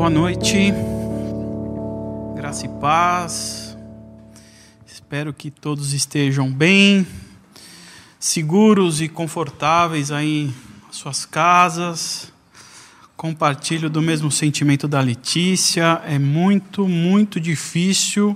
Boa 0.00 0.08
noite, 0.08 0.72
graça 2.34 2.64
e 2.64 2.68
paz. 2.80 3.76
Espero 4.86 5.30
que 5.30 5.50
todos 5.50 5.92
estejam 5.92 6.50
bem, 6.50 7.06
seguros 8.18 9.02
e 9.02 9.10
confortáveis 9.10 10.10
aí 10.10 10.50
nas 10.86 10.96
suas 10.96 11.26
casas. 11.26 12.32
Compartilho 13.14 13.90
do 13.90 14.00
mesmo 14.00 14.30
sentimento 14.30 14.88
da 14.88 15.02
Letícia. 15.02 16.00
É 16.06 16.18
muito, 16.18 16.88
muito 16.88 17.38
difícil 17.38 18.34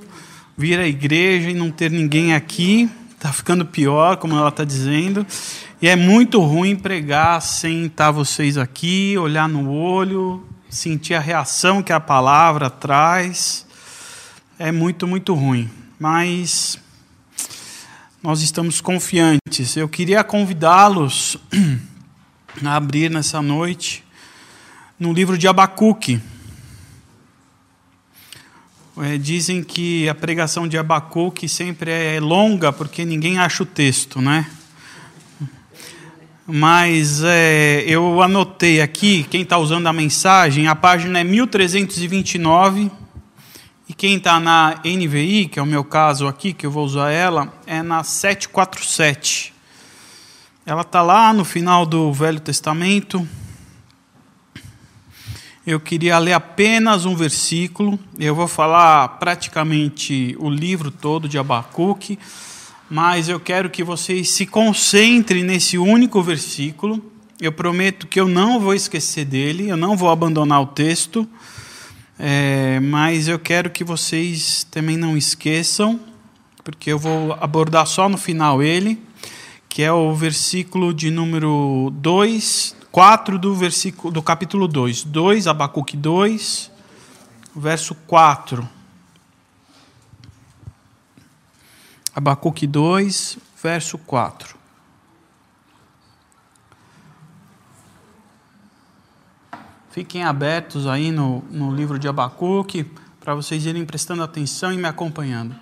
vir 0.59 0.79
à 0.79 0.87
igreja 0.87 1.49
e 1.49 1.55
não 1.55 1.71
ter 1.71 1.91
ninguém 1.91 2.35
aqui. 2.35 2.91
Está 3.13 3.33
ficando 3.33 3.65
pior, 3.65 4.19
como 4.19 4.37
ela 4.37 4.51
está 4.51 4.65
dizendo. 4.65 5.27
E 5.81 5.89
é 5.89 5.97
muito 5.97 6.41
ruim 6.41 6.77
pregar 6.77 7.41
sem 7.41 7.87
estar 7.87 8.11
vocês 8.11 8.59
aqui, 8.59 9.17
olhar 9.17 9.49
no 9.49 9.73
olho, 9.73 10.47
sentir 10.75 11.15
a 11.15 11.21
reação 11.21 11.83
que 11.83 11.93
a 11.93 12.01
palavra 12.01 12.69
traz. 12.69 13.65
É 14.59 14.73
muito, 14.73 15.07
muito 15.07 15.35
ruim. 15.35 15.71
Mas 15.99 16.79
nós 18.23 18.41
estamos 18.41 18.81
confiantes. 18.81 19.77
Eu 19.77 19.89
queria 19.89 20.25
convidá-los 20.25 21.37
a 22.65 22.75
abrir 22.75 23.11
nessa 23.11 23.41
noite 23.41 24.05
no 24.99 25.13
livro 25.13 25.39
de 25.39 25.47
Abacuque. 25.47 26.21
É, 28.97 29.19
dizem 29.19 29.63
que 29.63 30.09
a 30.09 30.15
pregação 30.15 30.69
de 30.69 30.79
Abacuque 30.79 31.49
sempre 31.49 31.91
é 31.91 32.21
longa 32.21 32.73
porque 32.73 33.05
ninguém 33.05 33.39
acha 33.39 33.63
o 33.63 33.67
texto, 33.67 34.21
né? 34.21 34.49
Mas 36.47 37.23
é, 37.25 37.83
eu 37.87 38.21
anotei 38.21 38.83
aqui, 38.83 39.25
quem 39.25 39.41
está 39.41 39.57
usando 39.57 39.87
a 39.87 39.95
mensagem, 39.95 40.69
a 40.69 40.75
página 40.75 41.21
é 41.21 41.25
1329. 41.25 42.91
E 43.89 43.95
quem 43.95 44.17
está 44.17 44.39
na 44.39 44.79
NVI, 44.85 45.49
que 45.49 45.59
é 45.59 45.63
o 45.63 45.67
meu 45.67 45.83
caso 45.83 46.27
aqui, 46.27 46.53
que 46.53 46.67
eu 46.67 46.71
vou 46.71 46.85
usar 46.85 47.11
ela, 47.11 47.53
é 47.67 47.83
na 47.83 48.05
747. 48.05 49.55
Ela 50.67 50.83
está 50.83 51.01
lá 51.01 51.33
no 51.33 51.47
final 51.47 51.87
do 51.87 52.13
Velho 52.13 52.41
Testamento. 52.41 53.27
Eu 55.67 55.81
queria 55.81 56.19
ler 56.19 56.35
apenas 56.35 57.07
um 57.07 57.17
versículo. 57.17 57.99
Eu 58.19 58.35
vou 58.35 58.49
falar 58.49 59.09
praticamente 59.19 60.37
o 60.39 60.51
livro 60.51 60.91
todo 60.91 61.27
de 61.27 61.39
Abacuque 61.39 62.19
mas 62.95 63.29
eu 63.29 63.41
quero 63.41 63.69
que 63.69 63.83
vocês 63.83 64.31
se 64.31 64.47
concentrem 64.47 65.43
nesse 65.43 65.77
único 65.77 66.23
versículo. 66.23 67.05
Eu 67.41 67.51
prometo 67.51 68.07
que 68.07 68.21
eu 68.21 68.29
não 68.29 68.61
vou 68.61 68.73
esquecer 68.73 69.25
dele, 69.25 69.69
eu 69.69 69.77
não 69.77 69.97
vou 69.97 70.11
abandonar 70.11 70.63
o 70.63 70.67
texto, 70.67 71.29
é, 72.17 72.79
mas 72.79 73.27
eu 73.27 73.37
quero 73.37 73.69
que 73.69 73.83
vocês 73.83 74.65
também 74.71 74.97
não 74.97 75.17
esqueçam, 75.17 75.99
porque 76.63 76.93
eu 76.93 76.97
vou 76.97 77.33
abordar 77.41 77.85
só 77.85 78.09
no 78.09 78.17
final 78.17 78.63
ele, 78.63 79.03
que 79.69 79.83
é 79.83 79.93
o 79.93 80.15
versículo 80.15 80.95
de 80.95 81.11
número 81.11 81.93
2, 81.97 82.77
4 82.93 83.41
do, 83.41 83.57
versículo, 83.57 84.15
do 84.15 84.23
capítulo 84.23 84.69
2. 84.69 85.03
2, 85.03 85.49
Abacuque 85.49 85.97
2, 85.97 86.71
verso 87.57 87.93
4. 88.07 88.69
Abacuque 92.15 92.65
2, 92.65 93.39
verso 93.61 93.99
4. 93.99 94.57
Fiquem 99.91 100.23
abertos 100.23 100.87
aí 100.87 101.11
no, 101.11 101.43
no 101.51 101.75
livro 101.75 101.99
de 101.99 102.07
Abacuque 102.07 102.89
para 103.19 103.35
vocês 103.35 103.67
irem 103.67 103.85
prestando 103.85 104.23
atenção 104.23 104.73
e 104.73 104.77
me 104.77 104.87
acompanhando. 104.87 105.57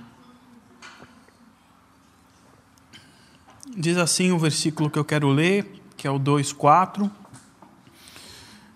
Diz 3.74 3.96
assim 3.96 4.30
o 4.30 4.38
versículo 4.38 4.90
que 4.90 4.98
eu 4.98 5.04
quero 5.04 5.28
ler, 5.30 5.80
que 5.96 6.06
é 6.06 6.10
o 6.10 6.18
2:4. 6.18 7.10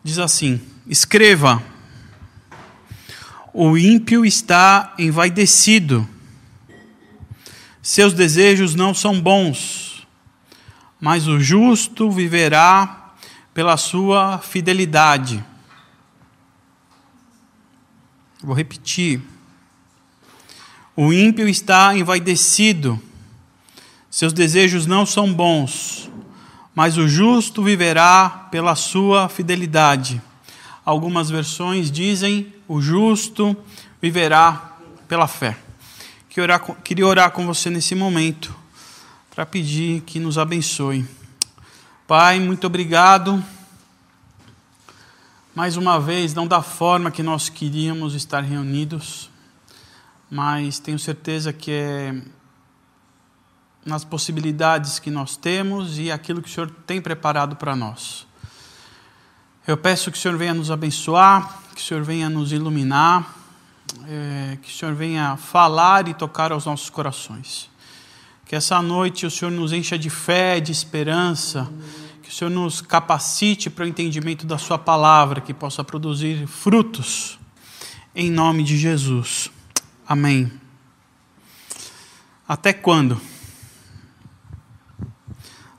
Diz 0.02 0.18
assim: 0.18 0.60
Escreva: 0.86 1.62
O 3.52 3.76
ímpio 3.76 4.24
está 4.24 4.94
envaidecido 4.98 6.08
seus 7.86 8.12
desejos 8.12 8.74
não 8.74 8.92
são 8.92 9.20
bons, 9.20 10.04
mas 11.00 11.28
o 11.28 11.38
justo 11.38 12.10
viverá 12.10 13.12
pela 13.54 13.76
sua 13.76 14.38
fidelidade. 14.38 15.42
Vou 18.42 18.56
repetir. 18.56 19.22
O 20.96 21.12
ímpio 21.12 21.48
está 21.48 21.96
envaidecido, 21.96 23.00
seus 24.10 24.32
desejos 24.32 24.84
não 24.84 25.06
são 25.06 25.32
bons, 25.32 26.10
mas 26.74 26.98
o 26.98 27.06
justo 27.06 27.62
viverá 27.62 28.48
pela 28.50 28.74
sua 28.74 29.28
fidelidade. 29.28 30.20
Algumas 30.84 31.30
versões 31.30 31.88
dizem: 31.88 32.52
o 32.66 32.80
justo 32.80 33.56
viverá 34.02 34.76
pela 35.06 35.28
fé. 35.28 35.65
Queria 36.36 36.54
orar, 36.54 36.76
queria 36.82 37.06
orar 37.06 37.30
com 37.30 37.46
você 37.46 37.70
nesse 37.70 37.94
momento, 37.94 38.54
para 39.34 39.46
pedir 39.46 40.02
que 40.02 40.20
nos 40.20 40.36
abençoe. 40.36 41.08
Pai, 42.06 42.38
muito 42.38 42.66
obrigado. 42.66 43.42
Mais 45.54 45.78
uma 45.78 45.98
vez, 45.98 46.34
não 46.34 46.46
da 46.46 46.60
forma 46.60 47.10
que 47.10 47.22
nós 47.22 47.48
queríamos 47.48 48.12
estar 48.12 48.42
reunidos, 48.42 49.30
mas 50.30 50.78
tenho 50.78 50.98
certeza 50.98 51.54
que 51.54 51.70
é 51.70 52.14
nas 53.82 54.04
possibilidades 54.04 54.98
que 54.98 55.10
nós 55.10 55.38
temos 55.38 55.98
e 55.98 56.12
aquilo 56.12 56.42
que 56.42 56.50
o 56.50 56.52
Senhor 56.52 56.70
tem 56.86 57.00
preparado 57.00 57.56
para 57.56 57.74
nós. 57.74 58.26
Eu 59.66 59.78
peço 59.78 60.12
que 60.12 60.18
o 60.18 60.20
Senhor 60.20 60.36
venha 60.36 60.52
nos 60.52 60.70
abençoar, 60.70 61.62
que 61.74 61.80
o 61.80 61.84
Senhor 61.84 62.02
venha 62.02 62.28
nos 62.28 62.52
iluminar 62.52 63.35
é, 64.08 64.58
que 64.62 64.70
o 64.70 64.72
Senhor 64.72 64.94
venha 64.94 65.36
falar 65.36 66.08
e 66.08 66.14
tocar 66.14 66.52
aos 66.52 66.64
nossos 66.64 66.90
corações. 66.90 67.70
Que 68.44 68.54
essa 68.54 68.80
noite 68.80 69.26
o 69.26 69.30
Senhor 69.30 69.50
nos 69.50 69.72
encha 69.72 69.98
de 69.98 70.08
fé, 70.08 70.60
de 70.60 70.70
esperança, 70.70 71.68
que 72.22 72.28
o 72.28 72.32
Senhor 72.32 72.50
nos 72.50 72.80
capacite 72.80 73.68
para 73.68 73.84
o 73.84 73.88
entendimento 73.88 74.46
da 74.46 74.58
Sua 74.58 74.78
palavra, 74.78 75.40
que 75.40 75.52
possa 75.52 75.82
produzir 75.82 76.46
frutos, 76.46 77.38
em 78.14 78.30
nome 78.30 78.62
de 78.62 78.76
Jesus. 78.76 79.50
Amém. 80.06 80.50
Até 82.48 82.72
quando? 82.72 83.20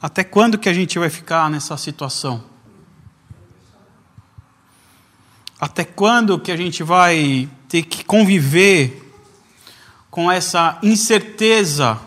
Até 0.01 0.23
quando 0.23 0.57
que 0.57 0.69
a 0.69 0.73
gente 0.73 0.99
vai 0.99 1.09
ficar 1.09 1.49
nessa 1.49 1.75
situação? 1.77 2.43
Até 5.59 5.83
quando 5.83 6.39
que 6.39 6.51
a 6.51 6.57
gente 6.57 6.83
vai 6.83 7.49
ter 7.67 7.83
que 7.83 8.03
conviver 8.03 9.03
com 10.11 10.31
essa 10.31 10.77
incerteza 10.83 11.99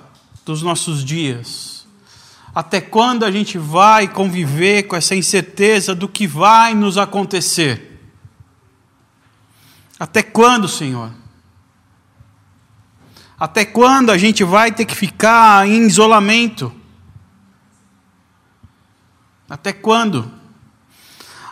dos 0.44 0.62
nossos 0.62 1.04
dias? 1.04 1.86
Até 2.54 2.80
quando 2.80 3.24
a 3.24 3.30
gente 3.30 3.58
vai 3.58 4.08
conviver 4.08 4.84
com 4.84 4.96
essa 4.96 5.14
incerteza 5.14 5.94
do 5.94 6.08
que 6.08 6.26
vai 6.26 6.74
nos 6.74 6.96
acontecer? 6.96 8.00
Até 9.98 10.22
quando, 10.22 10.68
Senhor? 10.68 11.12
Até 13.38 13.64
quando 13.64 14.10
a 14.10 14.18
gente 14.18 14.44
vai 14.44 14.72
ter 14.72 14.84
que 14.84 14.94
ficar 14.94 15.66
em 15.66 15.86
isolamento? 15.86 16.72
Até 19.48 19.72
quando? 19.72 20.39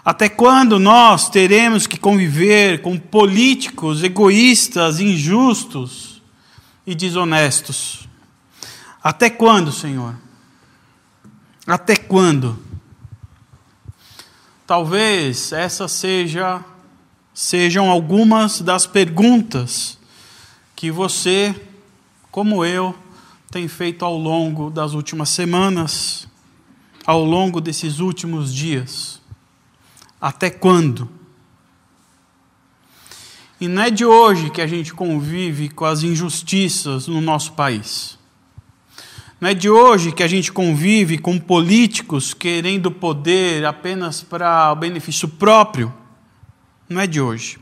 Até 0.08 0.26
quando 0.26 0.78
nós 0.78 1.28
teremos 1.28 1.86
que 1.86 1.98
conviver 1.98 2.80
com 2.80 2.98
políticos 2.98 4.02
egoístas, 4.02 5.00
injustos 5.00 6.22
e 6.86 6.94
desonestos? 6.94 8.08
Até 9.04 9.28
quando, 9.28 9.70
Senhor? 9.70 10.14
Até 11.66 11.94
quando? 11.94 12.58
Talvez 14.66 15.52
essas 15.52 15.92
seja, 15.92 16.64
sejam 17.34 17.90
algumas 17.90 18.62
das 18.62 18.86
perguntas 18.86 19.98
que 20.74 20.90
você, 20.90 21.54
como 22.30 22.64
eu, 22.64 22.94
tem 23.50 23.68
feito 23.68 24.06
ao 24.06 24.16
longo 24.16 24.70
das 24.70 24.94
últimas 24.94 25.28
semanas, 25.28 26.26
ao 27.04 27.22
longo 27.22 27.60
desses 27.60 28.00
últimos 28.00 28.54
dias. 28.54 29.18
Até 30.20 30.50
quando? 30.50 31.08
E 33.60 33.66
não 33.66 33.82
é 33.82 33.90
de 33.90 34.04
hoje 34.04 34.50
que 34.50 34.60
a 34.60 34.66
gente 34.66 34.94
convive 34.94 35.68
com 35.68 35.84
as 35.84 36.02
injustiças 36.02 37.08
no 37.08 37.20
nosso 37.20 37.52
país. 37.52 38.18
Não 39.40 39.48
é 39.48 39.54
de 39.54 39.70
hoje 39.70 40.10
que 40.10 40.22
a 40.22 40.26
gente 40.26 40.50
convive 40.50 41.18
com 41.18 41.38
políticos 41.38 42.34
querendo 42.34 42.90
poder 42.90 43.64
apenas 43.64 44.22
para 44.22 44.72
o 44.72 44.76
benefício 44.76 45.28
próprio. 45.28 45.92
Não 46.88 47.00
é 47.00 47.06
de 47.06 47.20
hoje. 47.20 47.58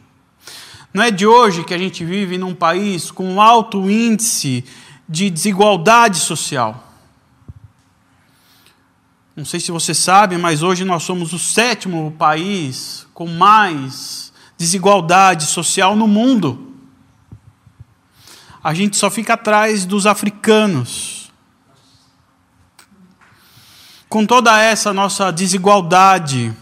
Não 0.92 1.02
é 1.02 1.10
de 1.10 1.26
hoje 1.26 1.64
que 1.64 1.74
a 1.74 1.78
gente 1.78 2.02
vive 2.04 2.38
num 2.38 2.54
país 2.54 3.10
com 3.10 3.40
alto 3.40 3.90
índice 3.90 4.64
de 5.06 5.28
desigualdade 5.28 6.18
social. 6.18 6.85
Não 9.36 9.44
sei 9.44 9.60
se 9.60 9.70
você 9.70 9.92
sabe, 9.92 10.38
mas 10.38 10.62
hoje 10.62 10.82
nós 10.82 11.02
somos 11.02 11.34
o 11.34 11.38
sétimo 11.38 12.10
país 12.18 13.06
com 13.12 13.26
mais 13.26 14.32
desigualdade 14.56 15.44
social 15.44 15.94
no 15.94 16.08
mundo. 16.08 16.72
A 18.64 18.72
gente 18.72 18.96
só 18.96 19.10
fica 19.10 19.34
atrás 19.34 19.84
dos 19.84 20.06
africanos. 20.06 21.30
Com 24.08 24.24
toda 24.24 24.58
essa 24.58 24.94
nossa 24.94 25.30
desigualdade, 25.30 26.56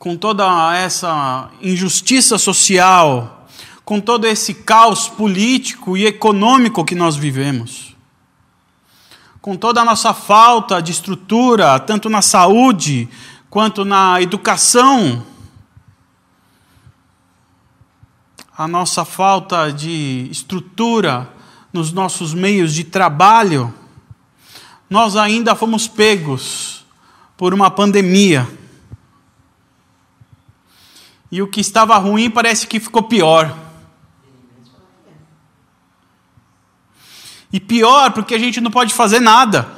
com 0.00 0.16
toda 0.16 0.76
essa 0.76 1.52
injustiça 1.62 2.36
social, 2.36 3.46
com 3.84 4.00
todo 4.00 4.26
esse 4.26 4.54
caos 4.54 5.06
político 5.06 5.96
e 5.96 6.04
econômico 6.04 6.84
que 6.84 6.96
nós 6.96 7.14
vivemos, 7.14 7.91
com 9.42 9.56
toda 9.56 9.80
a 9.80 9.84
nossa 9.84 10.14
falta 10.14 10.80
de 10.80 10.92
estrutura, 10.92 11.80
tanto 11.80 12.08
na 12.08 12.22
saúde 12.22 13.08
quanto 13.50 13.84
na 13.84 14.22
educação, 14.22 15.26
a 18.56 18.68
nossa 18.68 19.04
falta 19.04 19.72
de 19.72 20.28
estrutura 20.30 21.28
nos 21.72 21.92
nossos 21.92 22.32
meios 22.32 22.72
de 22.72 22.84
trabalho, 22.84 23.74
nós 24.88 25.16
ainda 25.16 25.56
fomos 25.56 25.88
pegos 25.88 26.86
por 27.36 27.52
uma 27.52 27.68
pandemia 27.68 28.48
e 31.32 31.42
o 31.42 31.48
que 31.48 31.60
estava 31.60 31.96
ruim 31.96 32.30
parece 32.30 32.64
que 32.66 32.78
ficou 32.78 33.02
pior. 33.02 33.58
E 37.52 37.60
pior 37.60 38.12
porque 38.12 38.34
a 38.34 38.38
gente 38.38 38.60
não 38.60 38.70
pode 38.70 38.94
fazer 38.94 39.20
nada. 39.20 39.68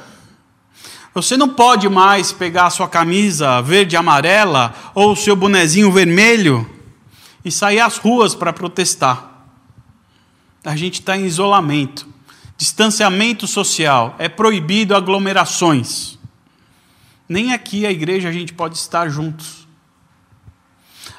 Você 1.13 1.37
não 1.37 1.49
pode 1.49 1.87
mais 1.87 2.31
pegar 2.31 2.65
a 2.65 2.69
sua 2.69 2.89
camisa 2.89 3.61
verde 3.61 3.95
e 3.95 3.97
amarela 3.97 4.73
ou 4.93 5.13
o 5.13 5.15
seu 5.15 5.35
bonezinho 5.35 5.91
vermelho 5.91 6.69
e 7.43 7.51
sair 7.51 7.79
às 7.79 7.97
ruas 7.97 8.35
para 8.35 8.51
protestar. 8.51 9.31
A 10.63 10.75
gente 10.75 10.95
está 10.99 11.15
em 11.15 11.25
isolamento, 11.25 12.07
distanciamento 12.57 13.47
social, 13.47 14.15
é 14.17 14.27
proibido 14.27 14.95
aglomerações. 14.95 16.17
Nem 17.29 17.53
aqui 17.53 17.85
a 17.85 17.91
igreja 17.91 18.29
a 18.29 18.31
gente 18.31 18.51
pode 18.51 18.77
estar 18.77 19.07
juntos. 19.09 19.67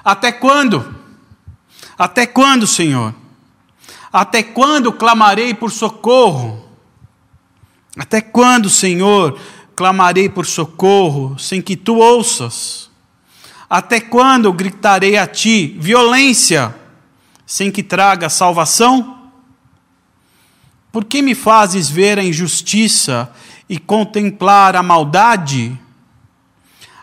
Até 0.05 0.31
quando? 0.31 0.95
Até 1.99 2.27
quando, 2.27 2.67
Senhor? 2.67 3.15
Até 4.17 4.43
quando 4.43 4.95
clamarei 4.95 5.53
por 5.53 5.71
socorro? 5.71 6.67
Até 7.99 8.23
quando, 8.23 8.71
Senhor, 8.71 9.39
clamarei 9.77 10.27
por 10.27 10.47
socorro 10.47 11.39
sem 11.39 11.61
que 11.61 11.77
tu 11.77 11.97
ouças? 11.97 12.91
Até 13.69 14.01
quando 14.01 14.51
gritarei 14.55 15.19
a 15.19 15.27
ti 15.27 15.77
violência 15.79 16.75
sem 17.45 17.71
que 17.71 17.83
traga 17.83 18.31
salvação? 18.31 19.29
Por 20.91 21.05
que 21.05 21.21
me 21.21 21.35
fazes 21.35 21.91
ver 21.91 22.19
a 22.19 22.25
injustiça 22.25 23.31
e 23.69 23.79
contemplar 23.79 24.77
a 24.77 24.83
maldade? 24.83 25.79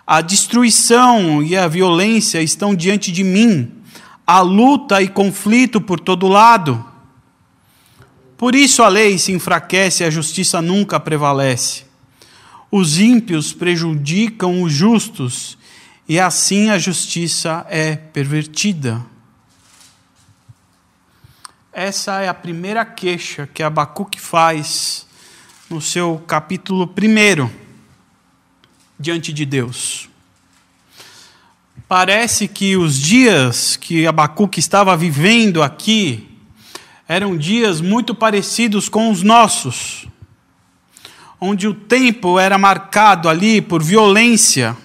A 0.07 0.19
destruição 0.19 1.43
e 1.43 1.55
a 1.55 1.67
violência 1.67 2.41
estão 2.41 2.73
diante 2.73 3.11
de 3.11 3.23
mim, 3.23 3.71
a 4.25 4.39
luta 4.39 4.99
e 4.99 5.07
conflito 5.07 5.79
por 5.79 5.99
todo 5.99 6.27
lado. 6.27 6.89
Por 8.43 8.55
isso 8.55 8.83
a 8.83 8.89
lei 8.89 9.17
se 9.17 9.31
enfraquece 9.31 10.03
e 10.03 10.05
a 10.05 10.09
justiça 10.09 10.61
nunca 10.61 10.99
prevalece. 10.99 11.85
Os 12.69 12.99
ímpios 12.99 13.53
prejudicam 13.53 14.61
os 14.61 14.73
justos 14.73 15.57
e 16.09 16.19
assim 16.19 16.69
a 16.69 16.77
justiça 16.77 17.65
é 17.69 17.95
pervertida. 17.95 19.01
Essa 21.71 22.19
é 22.19 22.27
a 22.27 22.33
primeira 22.33 22.83
queixa 22.83 23.47
que 23.47 23.63
Abacuque 23.63 24.19
faz 24.19 25.07
no 25.69 25.79
seu 25.79 26.21
capítulo 26.27 26.85
primeiro 26.85 27.49
diante 28.99 29.31
de 29.31 29.45
Deus. 29.45 30.09
Parece 31.87 32.49
que 32.49 32.75
os 32.75 32.99
dias 32.99 33.77
que 33.77 34.05
Abacuque 34.05 34.59
estava 34.59 34.97
vivendo 34.97 35.63
aqui 35.63 36.32
eram 37.07 37.37
dias 37.37 37.81
muito 37.81 38.15
parecidos 38.15 38.87
com 38.87 39.11
os 39.11 39.21
nossos, 39.21 40.07
onde 41.39 41.67
o 41.67 41.73
tempo 41.73 42.39
era 42.39 42.57
marcado 42.57 43.27
ali 43.27 43.61
por 43.61 43.83
violência, 43.83 44.77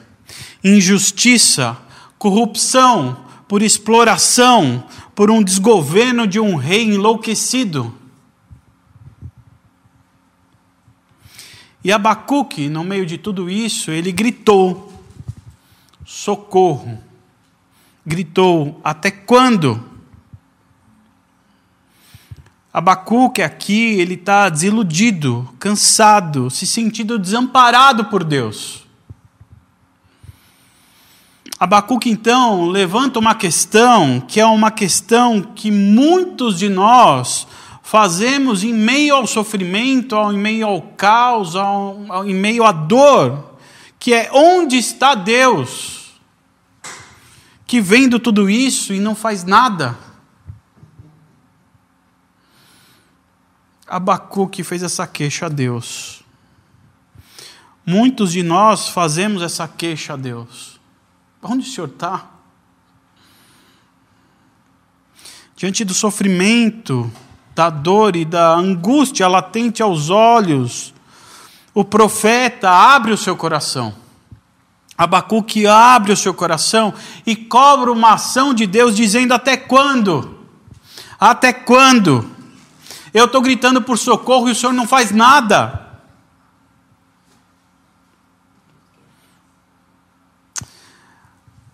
injustiça, 0.63 1.77
corrupção, 2.19 3.25
por 3.47 3.63
exploração, 3.63 4.85
por 5.15 5.31
um 5.31 5.43
desgoverno 5.43 6.27
de 6.27 6.41
um 6.41 6.57
rei 6.57 6.83
enlouquecido. 6.83 7.95
E 11.83 11.93
Abacuque, 11.93 12.69
no 12.69 12.83
meio 12.83 13.07
de 13.07 13.17
tudo 13.17 13.49
isso, 13.49 13.91
ele 13.91 14.11
gritou: 14.11 14.93
socorro. 16.05 16.99
Gritou: 18.05 18.81
até 18.83 19.11
quando? 19.11 19.88
Abacuque 22.73 23.43
aqui, 23.43 23.99
ele 23.99 24.15
está 24.15 24.49
desiludido, 24.49 25.49
cansado, 25.59 26.51
se 26.51 26.67
sentindo 26.67 27.19
desamparado 27.19 28.05
por 28.07 28.23
Deus. 28.23 28.87
Abacuque 31.59 32.11
então 32.11 32.67
levanta 32.67 33.19
uma 33.19 33.35
questão 33.35 34.21
que 34.21 34.39
é 34.39 34.47
uma 34.47 34.71
questão 34.71 35.43
que 35.43 35.71
muitos 35.73 36.57
de 36.59 36.69
nós 36.69 37.49
fazemos 37.83 38.63
em 38.63 38.73
meio 38.73 39.17
ao 39.17 39.27
sofrimento, 39.27 40.15
em 40.31 40.39
meio 40.39 40.67
ao 40.67 40.83
caos, 40.83 41.55
em 42.27 42.35
meio 42.35 42.65
à 42.65 42.71
dor, 42.71 43.57
que 43.99 44.13
é 44.13 44.31
onde 44.33 44.77
está 44.77 45.15
Deus, 45.15 46.21
que 47.67 47.81
vendo 47.81 48.21
tudo 48.21 48.49
isso 48.49 48.93
e 48.93 49.01
não 49.01 49.15
faz 49.15 49.43
nada. 49.43 50.08
Abacuque 53.89 54.63
fez 54.63 54.83
essa 54.83 55.07
queixa 55.07 55.47
a 55.47 55.49
Deus. 55.49 56.23
Muitos 57.85 58.33
de 58.33 58.43
nós 58.43 58.89
fazemos 58.89 59.43
essa 59.43 59.67
queixa 59.67 60.13
a 60.13 60.17
Deus. 60.17 60.79
Onde 61.43 61.67
o 61.67 61.71
Senhor 61.71 61.89
está? 61.89 62.27
Diante 65.57 65.85
do 65.85 65.95
sofrimento, 65.95 67.11
da 67.55 67.71
dor 67.71 68.15
e 68.15 68.25
da 68.25 68.55
angústia 68.55 69.27
latente 69.27 69.83
aos 69.83 70.11
olhos, 70.11 70.93
o 71.75 71.85
profeta 71.85 72.71
abre 72.71 73.13
o 73.13 73.17
seu 73.17 73.37
coração. 73.37 73.95
Abacuque 74.97 75.67
abre 75.67 76.13
o 76.13 76.17
seu 76.17 76.35
coração 76.35 76.93
e 77.25 77.35
cobra 77.35 77.91
uma 77.91 78.15
ação 78.15 78.53
de 78.53 78.67
Deus, 78.67 78.95
dizendo: 78.95 79.33
Até 79.33 79.57
quando? 79.57 80.39
Até 81.19 81.53
quando? 81.53 82.38
Eu 83.13 83.25
estou 83.25 83.41
gritando 83.41 83.81
por 83.81 83.99
socorro 83.99 84.49
e 84.49 84.53
o 84.53 84.55
Senhor 84.55 84.73
não 84.73 84.87
faz 84.87 85.11
nada. 85.11 85.87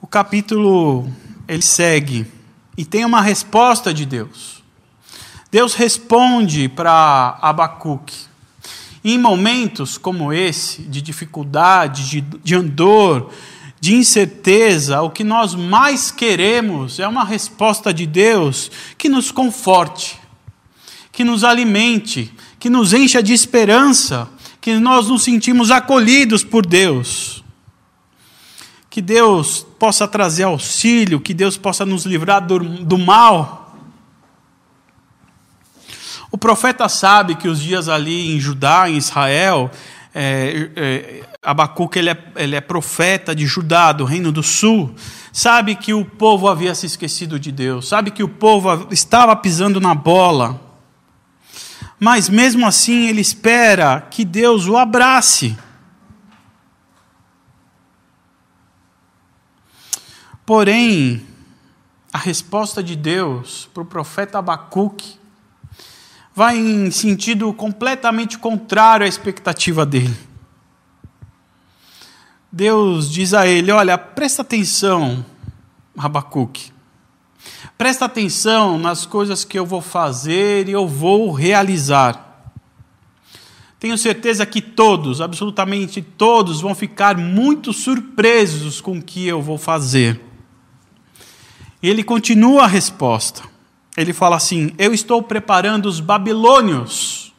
O 0.00 0.06
capítulo 0.06 1.10
ele 1.48 1.62
segue 1.62 2.26
e 2.76 2.84
tem 2.84 3.04
uma 3.04 3.20
resposta 3.20 3.92
de 3.92 4.04
Deus. 4.04 4.62
Deus 5.50 5.74
responde 5.74 6.68
para 6.68 7.38
Abacuque. 7.40 8.26
Em 9.04 9.18
momentos 9.18 9.98
como 9.98 10.32
esse, 10.32 10.82
de 10.82 11.00
dificuldade, 11.00 12.08
de, 12.08 12.20
de 12.20 12.54
andor, 12.54 13.30
de 13.80 13.94
incerteza, 13.94 15.02
o 15.02 15.10
que 15.10 15.22
nós 15.22 15.54
mais 15.54 16.10
queremos 16.10 16.98
é 16.98 17.06
uma 17.06 17.24
resposta 17.24 17.92
de 17.92 18.06
Deus 18.06 18.70
que 18.96 19.08
nos 19.08 19.30
conforte, 19.30 20.18
que 21.14 21.22
nos 21.22 21.44
alimente, 21.44 22.34
que 22.58 22.68
nos 22.68 22.92
encha 22.92 23.22
de 23.22 23.32
esperança, 23.32 24.28
que 24.60 24.74
nós 24.80 25.08
nos 25.08 25.22
sentimos 25.22 25.70
acolhidos 25.70 26.42
por 26.42 26.66
Deus. 26.66 27.44
Que 28.90 29.00
Deus 29.00 29.64
possa 29.78 30.08
trazer 30.08 30.42
auxílio, 30.42 31.20
que 31.20 31.32
Deus 31.32 31.56
possa 31.56 31.86
nos 31.86 32.04
livrar 32.04 32.44
do, 32.44 32.58
do 32.58 32.98
mal. 32.98 33.76
O 36.32 36.36
profeta 36.36 36.88
sabe 36.88 37.36
que 37.36 37.46
os 37.46 37.60
dias 37.60 37.88
ali 37.88 38.34
em 38.34 38.40
Judá, 38.40 38.90
em 38.90 38.96
Israel, 38.96 39.70
é, 40.12 40.70
é, 40.74 41.22
Abacuque 41.40 42.00
ele 42.00 42.10
é, 42.10 42.24
ele 42.34 42.56
é 42.56 42.60
profeta 42.60 43.36
de 43.36 43.46
Judá, 43.46 43.92
do 43.92 44.04
reino 44.04 44.32
do 44.32 44.42
sul, 44.42 44.92
sabe 45.32 45.76
que 45.76 45.94
o 45.94 46.04
povo 46.04 46.48
havia 46.48 46.74
se 46.74 46.86
esquecido 46.86 47.38
de 47.38 47.52
Deus, 47.52 47.86
sabe 47.86 48.10
que 48.10 48.22
o 48.22 48.28
povo 48.28 48.88
estava 48.90 49.36
pisando 49.36 49.80
na 49.80 49.94
bola, 49.94 50.63
mas 52.04 52.28
mesmo 52.28 52.66
assim 52.66 53.06
ele 53.08 53.22
espera 53.22 54.02
que 54.10 54.26
Deus 54.26 54.68
o 54.68 54.76
abrace. 54.76 55.56
Porém, 60.44 61.26
a 62.12 62.18
resposta 62.18 62.82
de 62.82 62.94
Deus 62.94 63.70
para 63.72 63.82
o 63.82 63.86
profeta 63.86 64.38
Abacuque 64.38 65.18
vai 66.34 66.58
em 66.58 66.90
sentido 66.90 67.50
completamente 67.54 68.36
contrário 68.38 69.06
à 69.06 69.08
expectativa 69.08 69.86
dele. 69.86 70.14
Deus 72.52 73.10
diz 73.10 73.32
a 73.32 73.46
ele: 73.46 73.72
Olha, 73.72 73.96
presta 73.96 74.42
atenção, 74.42 75.24
Abacuque. 75.96 76.73
Presta 77.76 78.04
atenção 78.04 78.78
nas 78.78 79.04
coisas 79.04 79.44
que 79.44 79.58
eu 79.58 79.66
vou 79.66 79.80
fazer 79.80 80.68
e 80.68 80.72
eu 80.72 80.86
vou 80.86 81.32
realizar. 81.32 82.24
Tenho 83.84 83.98
certeza 83.98 84.46
que 84.46 84.62
todos, 84.62 85.20
absolutamente 85.20 86.00
todos, 86.00 86.60
vão 86.60 86.74
ficar 86.74 87.18
muito 87.18 87.72
surpresos 87.72 88.80
com 88.80 88.98
o 88.98 89.02
que 89.02 89.26
eu 89.26 89.42
vou 89.42 89.58
fazer. 89.58 90.20
Ele 91.82 92.02
continua 92.02 92.62
a 92.62 92.66
resposta. 92.66 93.42
Ele 93.94 94.14
fala 94.14 94.36
assim: 94.36 94.72
Eu 94.78 94.94
estou 94.94 95.22
preparando 95.22 95.86
os 95.86 96.00
babilônios, 96.00 97.34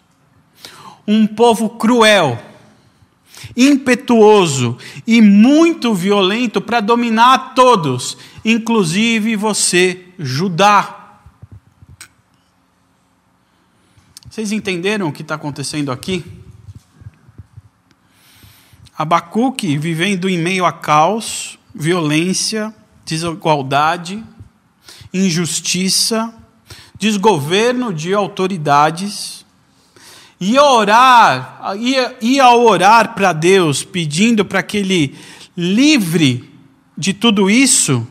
um 1.08 1.26
povo 1.26 1.70
cruel, 1.70 2.40
impetuoso 3.58 4.78
e 5.08 5.22
muito 5.22 5.94
violento 5.94 6.62
para 6.62 6.80
dominar 6.80 7.56
todos, 7.56 8.18
inclusive 8.46 9.36
você, 9.36 10.06
Judá. 10.20 11.18
Vocês 14.30 14.52
entenderam 14.52 15.08
o 15.08 15.12
que 15.12 15.24
está 15.24 15.34
acontecendo 15.34 15.92
aqui? 15.92 16.24
Abacuque 18.96 19.78
vivendo 19.78 20.30
em 20.30 20.38
meio 20.38 20.64
a 20.64 20.72
caos, 20.72 21.58
violência, 21.74 22.74
desigualdade, 23.06 24.24
injustiça, 25.14 26.34
desgoverno 26.98 27.94
de 27.94 28.14
autoridades, 28.14 29.46
e 30.40 30.60
orar, 30.60 31.74
ia, 31.78 32.16
ia 32.22 32.50
orar 32.50 33.16
para 33.16 33.32
Deus, 33.34 33.84
pedindo 33.84 34.44
para 34.44 34.62
que 34.62 34.78
Ele 34.78 35.16
livre 35.56 36.54
de 36.98 37.14
tudo 37.14 37.50
isso, 37.50 38.06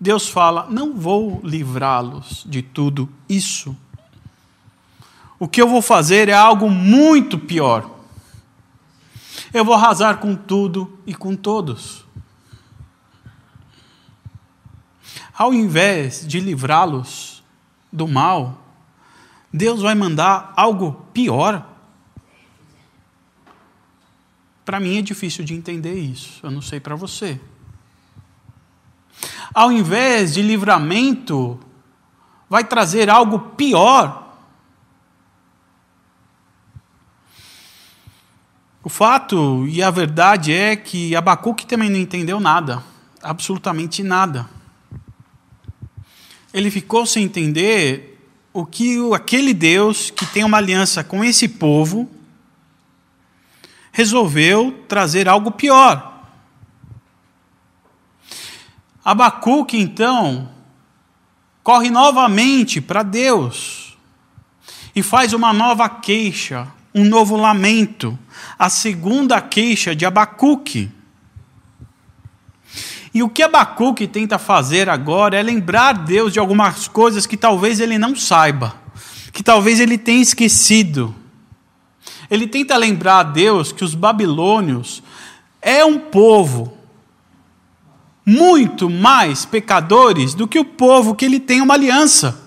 Deus 0.00 0.28
fala: 0.28 0.66
não 0.70 0.94
vou 0.94 1.40
livrá-los 1.42 2.44
de 2.46 2.62
tudo 2.62 3.08
isso. 3.28 3.76
O 5.38 5.48
que 5.48 5.60
eu 5.60 5.68
vou 5.68 5.82
fazer 5.82 6.28
é 6.28 6.32
algo 6.32 6.70
muito 6.70 7.38
pior. 7.38 7.90
Eu 9.52 9.64
vou 9.64 9.74
arrasar 9.74 10.18
com 10.18 10.34
tudo 10.34 10.98
e 11.06 11.14
com 11.14 11.36
todos. 11.36 12.04
Ao 15.36 15.52
invés 15.52 16.26
de 16.26 16.38
livrá-los 16.38 17.42
do 17.92 18.06
mal, 18.06 18.60
Deus 19.52 19.82
vai 19.82 19.94
mandar 19.94 20.52
algo 20.56 21.06
pior. 21.12 21.64
Para 24.64 24.80
mim 24.80 24.98
é 24.98 25.02
difícil 25.02 25.44
de 25.44 25.54
entender 25.54 25.94
isso, 25.94 26.40
eu 26.42 26.50
não 26.50 26.62
sei 26.62 26.80
para 26.80 26.96
você. 26.96 27.40
Ao 29.54 29.70
invés 29.70 30.34
de 30.34 30.42
livramento, 30.42 31.58
vai 32.50 32.64
trazer 32.64 33.08
algo 33.08 33.38
pior. 33.38 34.36
O 38.82 38.88
fato 38.88 39.66
e 39.68 39.82
a 39.82 39.90
verdade 39.90 40.52
é 40.52 40.76
que 40.76 41.16
Abacuque 41.16 41.64
também 41.64 41.88
não 41.88 41.98
entendeu 41.98 42.38
nada, 42.40 42.82
absolutamente 43.22 44.02
nada 44.02 44.46
ele 46.54 46.70
ficou 46.70 47.04
sem 47.04 47.24
entender 47.24 48.16
o 48.52 48.64
que 48.64 48.96
aquele 49.12 49.52
Deus 49.52 50.08
que 50.08 50.24
tem 50.24 50.44
uma 50.44 50.58
aliança 50.58 51.02
com 51.02 51.24
esse 51.24 51.48
povo 51.48 52.08
resolveu 53.90 54.84
trazer 54.86 55.28
algo 55.28 55.50
pior. 55.50 56.13
Abacuque, 59.04 59.78
então, 59.78 60.48
corre 61.62 61.90
novamente 61.90 62.80
para 62.80 63.02
Deus 63.02 63.98
e 64.96 65.02
faz 65.02 65.34
uma 65.34 65.52
nova 65.52 65.88
queixa, 65.88 66.68
um 66.94 67.04
novo 67.04 67.36
lamento, 67.36 68.18
a 68.58 68.70
segunda 68.70 69.40
queixa 69.42 69.94
de 69.94 70.06
Abacuque. 70.06 70.90
E 73.12 73.22
o 73.22 73.28
que 73.28 73.42
Abacuque 73.42 74.08
tenta 74.08 74.38
fazer 74.38 74.88
agora 74.88 75.38
é 75.38 75.42
lembrar 75.42 75.92
Deus 75.92 76.32
de 76.32 76.38
algumas 76.38 76.88
coisas 76.88 77.26
que 77.26 77.36
talvez 77.36 77.80
ele 77.80 77.98
não 77.98 78.16
saiba, 78.16 78.74
que 79.32 79.42
talvez 79.42 79.80
ele 79.80 79.98
tenha 79.98 80.22
esquecido. 80.22 81.14
Ele 82.30 82.46
tenta 82.46 82.76
lembrar 82.76 83.18
a 83.18 83.22
Deus 83.22 83.70
que 83.70 83.84
os 83.84 83.94
babilônios 83.94 85.02
é 85.60 85.84
um 85.84 85.98
povo 85.98 86.76
muito 88.24 88.88
mais 88.88 89.44
pecadores 89.44 90.34
do 90.34 90.48
que 90.48 90.58
o 90.58 90.64
povo 90.64 91.14
que 91.14 91.24
ele 91.24 91.40
tem 91.40 91.60
uma 91.60 91.74
aliança. 91.74 92.42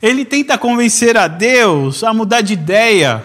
Ele 0.00 0.24
tenta 0.24 0.58
convencer 0.58 1.16
a 1.16 1.26
Deus 1.26 2.04
a 2.04 2.12
mudar 2.12 2.42
de 2.42 2.52
ideia 2.52 3.24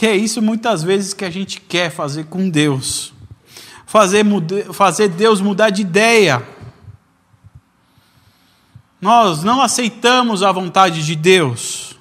e 0.00 0.06
é 0.06 0.14
isso 0.14 0.42
muitas 0.42 0.82
vezes 0.82 1.14
que 1.14 1.24
a 1.24 1.30
gente 1.30 1.58
quer 1.60 1.90
fazer 1.90 2.24
com 2.24 2.50
Deus. 2.50 3.14
Fazer, 3.86 4.24
fazer 4.74 5.08
Deus 5.08 5.40
mudar 5.40 5.70
de 5.70 5.80
ideia. 5.80 6.46
Nós 9.00 9.42
não 9.42 9.62
aceitamos 9.62 10.42
a 10.42 10.52
vontade 10.52 11.04
de 11.04 11.16
Deus. 11.16 11.95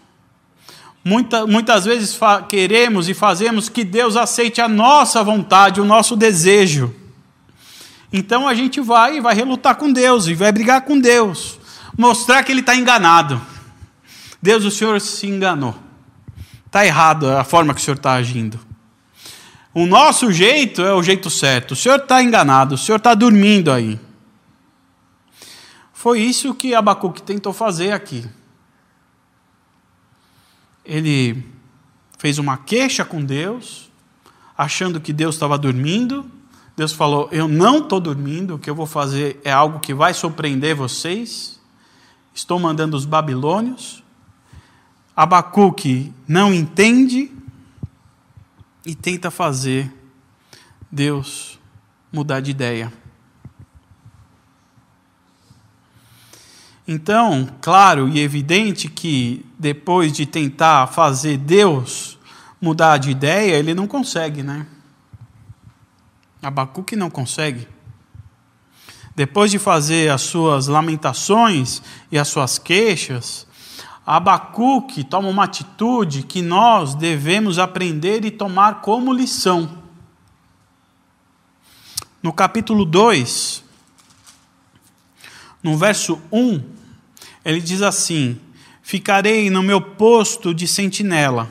Muita, 1.07 1.45
muitas 1.45 1.85
vezes 1.85 2.19
queremos 2.49 3.07
e 3.07 3.13
fazemos 3.13 3.69
que 3.69 3.83
Deus 3.83 4.15
aceite 4.15 4.59
a 4.59 4.67
nossa 4.67 5.23
vontade, 5.23 5.79
o 5.79 5.85
nosso 5.85 6.15
desejo. 6.15 6.91
Então 8.11 8.47
a 8.47 8.55
gente 8.55 8.81
vai 8.81 9.17
e 9.17 9.21
vai 9.21 9.35
relutar 9.35 9.75
com 9.75 9.93
Deus 9.93 10.25
e 10.25 10.33
vai 10.33 10.51
brigar 10.51 10.81
com 10.81 10.99
Deus, 10.99 11.59
mostrar 11.95 12.43
que 12.43 12.51
ele 12.51 12.61
está 12.61 12.75
enganado. 12.75 13.39
Deus, 14.41 14.65
o 14.65 14.71
Senhor 14.71 14.99
se 14.99 15.27
enganou. 15.27 15.75
Está 16.65 16.83
errado 16.83 17.29
a 17.29 17.43
forma 17.43 17.73
que 17.73 17.79
o 17.79 17.83
senhor 17.83 17.95
está 17.95 18.13
agindo. 18.13 18.59
O 19.73 19.85
nosso 19.85 20.31
jeito 20.31 20.81
é 20.81 20.93
o 20.93 21.01
jeito 21.01 21.29
certo. 21.29 21.71
O 21.71 21.75
senhor 21.75 21.99
está 21.99 22.21
enganado, 22.21 22.75
o 22.75 22.77
senhor 22.77 22.97
está 22.97 23.13
dormindo 23.13 23.71
aí. 23.71 23.99
Foi 25.93 26.19
isso 26.19 26.53
que 26.53 26.75
Abacuque 26.75 27.21
tentou 27.21 27.53
fazer 27.53 27.91
aqui. 27.91 28.27
Ele 30.85 31.43
fez 32.17 32.37
uma 32.37 32.57
queixa 32.57 33.03
com 33.03 33.23
Deus, 33.23 33.91
achando 34.57 35.01
que 35.01 35.11
Deus 35.11 35.35
estava 35.35 35.57
dormindo. 35.57 36.29
Deus 36.75 36.93
falou: 36.93 37.29
Eu 37.31 37.47
não 37.47 37.79
estou 37.79 37.99
dormindo, 37.99 38.55
o 38.55 38.59
que 38.59 38.69
eu 38.69 38.75
vou 38.75 38.85
fazer 38.85 39.39
é 39.43 39.51
algo 39.51 39.79
que 39.79 39.93
vai 39.93 40.13
surpreender 40.13 40.75
vocês. 40.75 41.59
Estou 42.33 42.59
mandando 42.59 42.97
os 42.97 43.05
babilônios. 43.05 44.03
Abacuque 45.15 46.13
não 46.27 46.53
entende 46.53 47.31
e 48.85 48.93
tenta 48.93 49.31
fazer 49.31 49.91
Deus 50.91 51.57
mudar 52.11 52.41
de 52.41 52.51
ideia. 52.51 52.91
Então, 56.87 57.49
claro 57.61 58.07
e 58.07 58.19
evidente 58.19 58.87
que 58.87 59.43
depois 59.57 60.13
de 60.13 60.25
tentar 60.25 60.87
fazer 60.87 61.37
Deus 61.37 62.19
mudar 62.61 62.97
de 62.97 63.09
ideia, 63.09 63.55
ele 63.55 63.73
não 63.73 63.87
consegue, 63.87 64.43
né? 64.43 64.67
Abacuque 66.41 66.95
não 66.95 67.09
consegue. 67.09 67.67
Depois 69.15 69.49
de 69.49 69.57
fazer 69.57 70.11
as 70.11 70.21
suas 70.21 70.67
lamentações 70.67 71.81
e 72.11 72.19
as 72.19 72.27
suas 72.27 72.59
queixas, 72.59 73.47
Abacuque 74.05 75.03
toma 75.03 75.27
uma 75.27 75.45
atitude 75.45 76.21
que 76.21 76.43
nós 76.43 76.93
devemos 76.93 77.57
aprender 77.57 78.23
e 78.25 78.29
tomar 78.29 78.81
como 78.81 79.11
lição. 79.11 79.83
No 82.21 82.31
capítulo 82.31 82.85
2, 82.85 83.63
no 85.63 85.75
verso 85.77 86.21
1, 86.31 86.74
ele 87.45 87.61
diz 87.61 87.83
assim: 87.83 88.39
ficarei 88.81 89.49
no 89.51 89.61
meu 89.61 89.79
posto 89.79 90.53
de 90.53 90.67
sentinela 90.67 91.49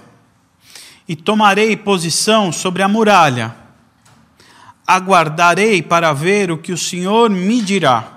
e 1.08 1.14
tomarei 1.14 1.76
posição 1.76 2.50
sobre 2.50 2.82
a 2.82 2.88
muralha. 2.88 3.54
Aguardarei 4.86 5.80
para 5.80 6.12
ver 6.12 6.50
o 6.50 6.58
que 6.58 6.72
o 6.72 6.76
Senhor 6.76 7.30
me 7.30 7.62
dirá 7.62 8.12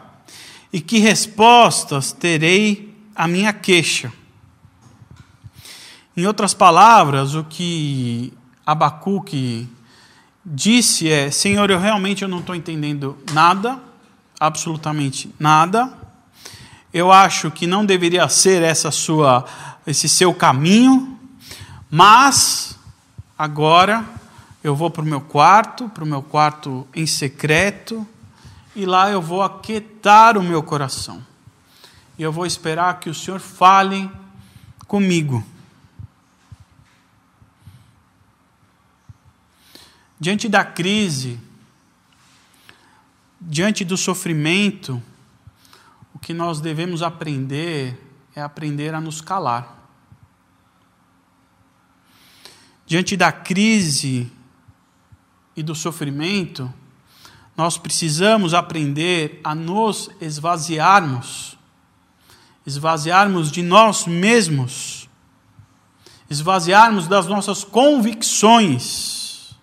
e 0.73 0.81
que 0.81 0.97
respostas 0.97 2.11
terei 2.11 2.93
à 3.15 3.27
minha 3.27 3.53
queixa. 3.53 4.11
Em 6.15 6.25
outras 6.25 6.53
palavras, 6.53 7.35
o 7.35 7.43
que 7.43 8.33
Abacuque 8.65 9.67
disse 10.45 11.09
é: 11.09 11.31
Senhor, 11.31 11.69
eu 11.69 11.79
realmente 11.79 12.23
eu 12.23 12.27
não 12.27 12.39
estou 12.39 12.55
entendendo 12.55 13.17
nada, 13.31 13.79
absolutamente 14.39 15.33
nada. 15.39 15.96
Eu 16.93 17.11
acho 17.11 17.51
que 17.51 17.67
não 17.67 17.85
deveria 17.85 18.27
ser 18.29 18.63
essa 18.63 18.91
sua, 18.91 19.45
esse 19.85 20.07
seu 20.07 20.33
caminho, 20.33 21.19
mas 21.89 22.77
agora 23.37 24.05
eu 24.63 24.75
vou 24.75 24.89
para 24.89 25.01
o 25.01 25.05
meu 25.05 25.21
quarto, 25.21 25.89
para 25.89 26.03
o 26.03 26.07
meu 26.07 26.21
quarto 26.21 26.87
em 26.95 27.05
secreto, 27.05 28.07
e 28.75 28.85
lá 28.85 29.09
eu 29.09 29.21
vou 29.21 29.41
aquietar 29.41 30.37
o 30.37 30.43
meu 30.43 30.63
coração. 30.63 31.25
E 32.17 32.23
eu 32.23 32.31
vou 32.31 32.45
esperar 32.45 32.99
que 32.99 33.09
o 33.09 33.13
Senhor 33.13 33.39
fale 33.39 34.09
comigo. 34.87 35.43
Diante 40.19 40.49
da 40.49 40.65
crise, 40.65 41.39
diante 43.39 43.85
do 43.85 43.95
sofrimento, 43.95 45.01
o 46.17 46.19
que 46.19 46.33
nós 46.33 46.59
devemos 46.59 47.03
aprender 47.03 47.95
é 48.35 48.41
aprender 48.41 48.95
a 48.95 48.99
nos 48.99 49.21
calar. 49.21 49.77
Diante 52.87 53.15
da 53.15 53.31
crise 53.31 54.31
e 55.55 55.61
do 55.61 55.75
sofrimento, 55.75 56.73
nós 57.55 57.77
precisamos 57.77 58.55
aprender 58.55 59.39
a 59.43 59.53
nos 59.53 60.09
esvaziarmos, 60.19 61.55
esvaziarmos 62.65 63.51
de 63.51 63.61
nós 63.61 64.07
mesmos, 64.07 65.07
esvaziarmos 66.27 67.07
das 67.07 67.27
nossas 67.27 67.63
convicções 67.63 69.55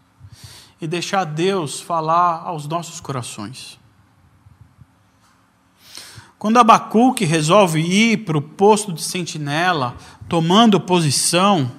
e 0.81 0.87
deixar 0.87 1.25
Deus 1.25 1.81
falar 1.81 2.43
aos 2.45 2.69
nossos 2.69 3.01
corações. 3.01 3.83
Quando 6.45 6.59
Abacuque 6.59 7.25
resolve 7.25 7.81
ir 7.81 8.19
para 8.19 8.37
o 8.37 8.43
posto 8.43 8.93
de 8.93 9.03
sentinela, 9.03 9.97
tomando 10.29 10.79
posição, 10.79 11.73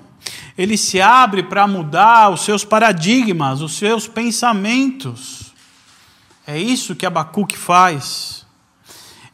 ele 0.58 0.76
se 0.76 1.00
abre 1.00 1.44
para 1.44 1.68
mudar 1.68 2.32
os 2.32 2.42
seus 2.42 2.66
paradigmas, 2.66 3.62
os 3.62 3.78
seus 3.78 4.08
pensamentos. 4.08 5.54
É 6.48 6.60
isso 6.60 6.96
que 6.96 7.06
Abacuque 7.06 7.56
faz. 7.56 8.44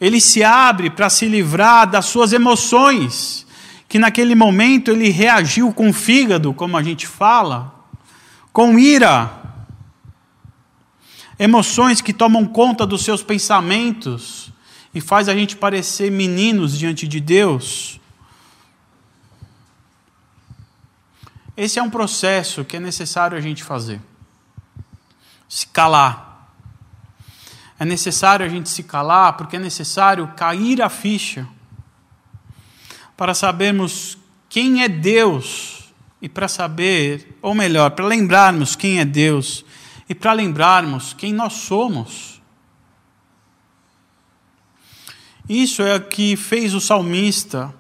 Ele 0.02 0.20
se 0.20 0.44
abre 0.44 0.90
para 0.90 1.10
se 1.10 1.26
livrar 1.28 1.90
das 1.90 2.08
suas 2.08 2.34
emoções, 2.34 3.48
que 3.88 3.98
naquele 3.98 4.36
momento 4.36 4.92
ele 4.92 5.12
reagiu 5.12 5.72
com 5.72 5.94
fígado, 5.94 6.54
como 6.54 6.76
a 6.76 6.84
gente 6.84 7.08
fala, 7.08 7.74
com 8.52 8.78
ira. 8.78 9.32
Emoções 11.40 12.02
que 12.02 12.12
tomam 12.12 12.46
conta 12.46 12.86
dos 12.86 13.06
seus 13.06 13.24
pensamentos 13.24 14.51
e 14.94 15.00
faz 15.00 15.30
a 15.30 15.34
gente 15.34 15.56
parecer 15.56 16.12
meninos 16.12 16.78
diante 16.78 17.08
de 17.08 17.20
Deus. 17.20 18.00
Esse 21.56 21.80
é 21.80 21.84
um 21.84 21.90
processo 21.90 22.66
que 22.66 22.78
é 22.78 22.80
necessário 22.80 23.38
a 23.38 23.42
gente 23.42 23.64
fazer. 23.64 24.02
Se 25.48 25.68
calar. 25.68 26.50
É 27.80 27.86
necessário 27.86 28.46
a 28.46 28.50
gente 28.50 28.70
se 28.70 28.84
calar 28.84 29.34
porque 29.38 29.56
é 29.56 29.60
necessário 29.60 30.28
cair 30.36 30.82
a 30.82 30.90
ficha 30.90 31.48
para 33.16 33.34
sabermos 33.34 34.18
quem 34.50 34.84
é 34.84 34.90
Deus 34.90 35.94
e 36.22 36.28
para 36.28 36.48
saber, 36.48 37.38
ou 37.42 37.54
melhor, 37.54 37.92
para 37.92 38.06
lembrarmos 38.06 38.76
quem 38.76 39.00
é 39.00 39.06
Deus 39.06 39.64
e 40.10 40.16
para 40.16 40.34
lembrarmos 40.34 41.14
quem 41.14 41.32
nós 41.32 41.54
somos. 41.54 42.41
Isso 45.52 45.82
é 45.82 45.98
o 45.98 46.02
que 46.02 46.38
fez 46.38 46.74
o 46.74 46.80
salmista 46.80 47.74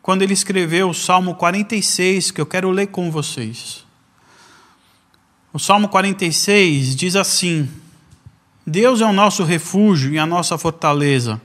quando 0.00 0.22
ele 0.22 0.32
escreveu 0.32 0.90
o 0.90 0.94
Salmo 0.94 1.34
46, 1.34 2.30
que 2.30 2.40
eu 2.40 2.46
quero 2.46 2.70
ler 2.70 2.86
com 2.86 3.10
vocês. 3.10 3.84
O 5.52 5.58
Salmo 5.58 5.88
46 5.88 6.94
diz 6.94 7.16
assim: 7.16 7.68
Deus 8.64 9.00
é 9.00 9.04
o 9.04 9.12
nosso 9.12 9.42
refúgio 9.42 10.12
e 10.12 10.18
a 10.18 10.24
nossa 10.24 10.56
fortaleza, 10.56 11.42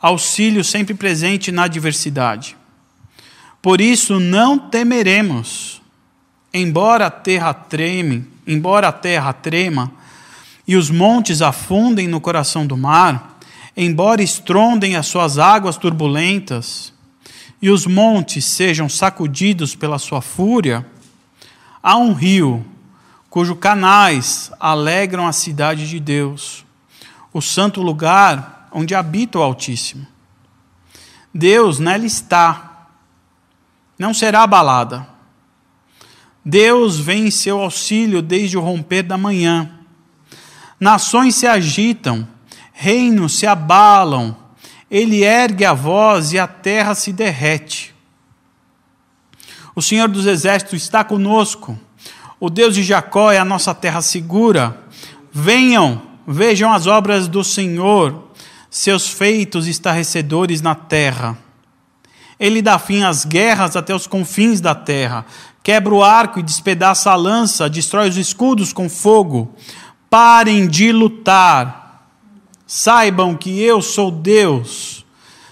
auxílio 0.00 0.62
sempre 0.62 0.94
presente 0.94 1.50
na 1.50 1.64
adversidade. 1.64 2.56
Por 3.60 3.80
isso 3.80 4.20
não 4.20 4.56
temeremos, 4.56 5.82
embora 6.54 7.06
a 7.06 7.10
terra 7.10 7.52
treme, 7.52 8.28
embora 8.46 8.86
a 8.86 8.92
terra 8.92 9.32
trema 9.32 9.90
e 10.68 10.76
os 10.76 10.88
montes 10.88 11.42
afundem 11.42 12.06
no 12.06 12.20
coração 12.20 12.64
do 12.64 12.76
mar, 12.76 13.29
embora 13.76 14.22
estrondem 14.22 14.96
as 14.96 15.06
suas 15.06 15.38
águas 15.38 15.76
turbulentas 15.76 16.92
e 17.62 17.70
os 17.70 17.86
montes 17.86 18.44
sejam 18.44 18.88
sacudidos 18.88 19.74
pela 19.74 19.98
sua 19.98 20.20
fúria, 20.20 20.86
há 21.82 21.96
um 21.96 22.12
rio 22.12 22.64
cujos 23.28 23.58
canais 23.58 24.50
alegram 24.58 25.26
a 25.26 25.32
cidade 25.32 25.88
de 25.88 26.00
Deus, 26.00 26.64
o 27.32 27.40
santo 27.40 27.80
lugar 27.80 28.68
onde 28.72 28.94
habita 28.94 29.38
o 29.38 29.42
Altíssimo. 29.42 30.06
Deus 31.32 31.78
nela 31.78 32.04
está, 32.04 32.88
não 33.96 34.12
será 34.12 34.42
abalada. 34.42 35.08
Deus 36.44 36.98
vem 36.98 37.26
em 37.26 37.30
seu 37.30 37.60
auxílio 37.60 38.20
desde 38.20 38.56
o 38.56 38.60
romper 38.60 39.02
da 39.02 39.16
manhã. 39.16 39.70
Nações 40.78 41.36
se 41.36 41.46
agitam, 41.46 42.26
reinos 42.82 43.38
se 43.38 43.46
abalam, 43.46 44.34
ele 44.90 45.22
ergue 45.22 45.66
a 45.66 45.74
voz 45.74 46.32
e 46.32 46.38
a 46.38 46.46
terra 46.46 46.94
se 46.94 47.12
derrete. 47.12 47.94
O 49.76 49.82
Senhor 49.82 50.08
dos 50.08 50.24
Exércitos 50.24 50.82
está 50.82 51.04
conosco, 51.04 51.78
o 52.40 52.48
Deus 52.48 52.74
de 52.74 52.82
Jacó 52.82 53.30
é 53.30 53.38
a 53.38 53.44
nossa 53.44 53.74
terra 53.74 54.00
segura. 54.00 54.82
Venham, 55.30 56.00
vejam 56.26 56.72
as 56.72 56.86
obras 56.86 57.28
do 57.28 57.44
Senhor, 57.44 58.30
seus 58.70 59.10
feitos 59.10 59.66
estarrecedores 59.66 60.62
na 60.62 60.74
terra. 60.74 61.36
Ele 62.38 62.62
dá 62.62 62.78
fim 62.78 63.02
às 63.02 63.26
guerras 63.26 63.76
até 63.76 63.94
os 63.94 64.06
confins 64.06 64.58
da 64.58 64.74
terra, 64.74 65.26
quebra 65.62 65.92
o 65.92 66.02
arco 66.02 66.40
e 66.40 66.42
despedaça 66.42 67.10
a 67.10 67.14
lança, 67.14 67.68
destrói 67.68 68.08
os 68.08 68.16
escudos 68.16 68.72
com 68.72 68.88
fogo. 68.88 69.54
Parem 70.08 70.66
de 70.66 70.90
lutar 70.92 71.79
Saibam 72.72 73.36
que 73.36 73.60
eu 73.60 73.82
sou 73.82 74.12
Deus. 74.12 75.04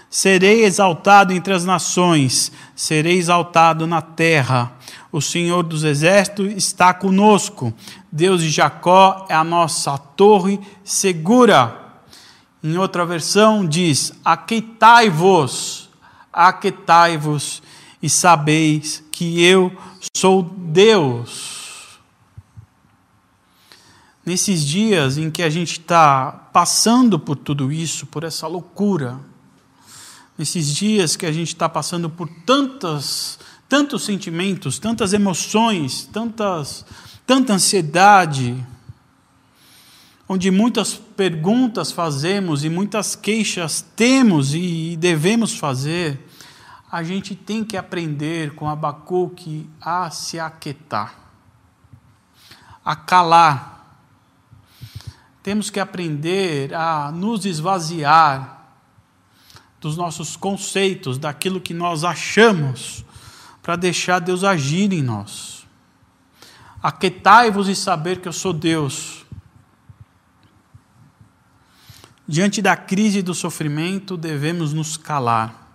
Serei 0.09 0.63
exaltado 0.63 1.33
entre 1.33 1.53
as 1.53 1.65
nações, 1.65 2.49
serei 2.73 3.17
exaltado 3.17 3.85
na 3.85 4.01
terra. 4.01 4.71
O 5.11 5.19
Senhor 5.19 5.63
dos 5.63 5.83
Exércitos 5.83 6.53
está 6.53 6.93
conosco. 6.93 7.73
Deus 8.09 8.41
de 8.41 8.49
Jacó 8.49 9.25
é 9.27 9.33
a 9.33 9.43
nossa 9.43 9.97
torre 9.97 10.61
segura. 10.81 11.77
Em 12.63 12.77
outra 12.77 13.05
versão 13.05 13.67
diz: 13.67 14.13
Aqueitai-vos, 14.23 15.89
aqueitai-vos 16.31 17.61
e 18.01 18.09
sabeis 18.09 19.03
que 19.11 19.43
eu 19.43 19.73
sou 20.15 20.41
Deus 20.41 21.58
nesses 24.29 24.63
dias 24.63 25.17
em 25.17 25.31
que 25.31 25.41
a 25.41 25.49
gente 25.49 25.79
está 25.79 26.31
passando 26.53 27.17
por 27.17 27.35
tudo 27.35 27.71
isso, 27.71 28.05
por 28.05 28.23
essa 28.23 28.45
loucura, 28.45 29.19
nesses 30.37 30.75
dias 30.75 31.15
que 31.15 31.25
a 31.25 31.31
gente 31.31 31.47
está 31.47 31.67
passando 31.67 32.11
por 32.11 32.29
tantas, 32.45 33.39
tantos 33.67 34.03
sentimentos, 34.03 34.77
tantas 34.77 35.13
emoções, 35.13 36.07
tantas, 36.13 36.85
tanta 37.25 37.53
ansiedade, 37.53 38.63
onde 40.27 40.51
muitas 40.51 40.93
perguntas 40.93 41.91
fazemos 41.91 42.63
e 42.63 42.69
muitas 42.69 43.15
queixas 43.15 43.83
temos 43.95 44.53
e 44.53 44.95
devemos 44.95 45.55
fazer, 45.57 46.29
a 46.91 47.01
gente 47.01 47.33
tem 47.33 47.63
que 47.63 47.75
aprender 47.75 48.53
com 48.53 48.69
Abacuque 48.69 49.67
a 49.81 50.11
se 50.11 50.39
aquietar, 50.39 51.15
a 52.85 52.95
calar 52.95 53.78
temos 55.49 55.71
que 55.71 55.79
aprender 55.79 56.75
a 56.75 57.11
nos 57.11 57.43
esvaziar 57.43 58.67
dos 59.81 59.97
nossos 59.97 60.35
conceitos, 60.35 61.17
daquilo 61.17 61.59
que 61.59 61.73
nós 61.73 62.03
achamos, 62.03 63.03
para 63.59 63.75
deixar 63.75 64.19
Deus 64.19 64.43
agir 64.43 64.93
em 64.93 65.01
nós. 65.01 65.65
Aquetai-vos 66.83 67.67
e 67.67 67.75
saber 67.75 68.21
que 68.21 68.27
eu 68.27 68.31
sou 68.31 68.53
Deus. 68.53 69.25
Diante 72.27 72.61
da 72.61 72.77
crise 72.77 73.17
e 73.17 73.23
do 73.23 73.33
sofrimento, 73.33 74.15
devemos 74.15 74.71
nos 74.71 74.97
calar. 74.97 75.67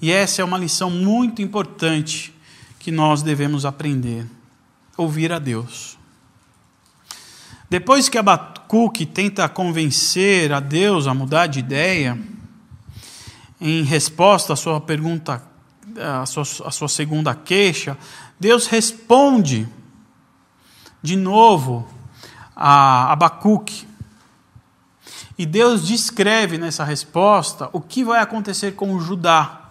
E 0.00 0.10
essa 0.10 0.42
é 0.42 0.44
uma 0.44 0.58
lição 0.58 0.90
muito 0.90 1.40
importante 1.40 2.34
que 2.80 2.90
nós 2.90 3.22
devemos 3.22 3.64
aprender: 3.64 4.26
ouvir 4.96 5.32
a 5.32 5.38
Deus. 5.38 6.01
Depois 7.72 8.06
que 8.06 8.18
Abacuque 8.18 9.06
tenta 9.06 9.48
convencer 9.48 10.52
a 10.52 10.60
Deus 10.60 11.06
a 11.06 11.14
mudar 11.14 11.46
de 11.46 11.60
ideia, 11.60 12.18
em 13.58 13.82
resposta 13.82 14.52
à 14.52 14.56
sua 14.56 14.78
pergunta, 14.78 15.42
à 15.96 16.26
sua, 16.26 16.42
à 16.66 16.70
sua 16.70 16.88
segunda 16.88 17.34
queixa, 17.34 17.96
Deus 18.38 18.66
responde 18.66 19.66
de 21.02 21.16
novo 21.16 21.88
a 22.54 23.10
Abacuque. 23.10 23.88
E 25.38 25.46
Deus 25.46 25.86
descreve 25.86 26.58
nessa 26.58 26.84
resposta 26.84 27.70
o 27.72 27.80
que 27.80 28.04
vai 28.04 28.20
acontecer 28.20 28.72
com 28.72 29.00
Judá. 29.00 29.70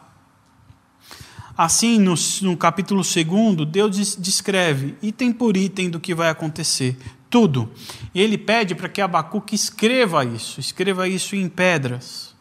Assim, 1.56 2.00
no, 2.00 2.16
no 2.42 2.58
capítulo 2.58 3.04
2, 3.04 3.70
Deus 3.70 4.16
descreve 4.16 4.98
item 5.04 5.32
por 5.32 5.56
item 5.56 5.88
do 5.88 6.00
que 6.00 6.16
vai 6.16 6.30
acontecer 6.30 6.98
tudo. 7.32 7.72
E 8.14 8.22
ele 8.22 8.38
pede 8.38 8.76
para 8.76 8.90
que 8.90 9.02
Abacuque 9.02 9.56
escreva 9.56 10.24
isso, 10.24 10.60
escreva 10.60 11.08
isso 11.08 11.36
em 11.36 11.48
pedras. 11.48 12.36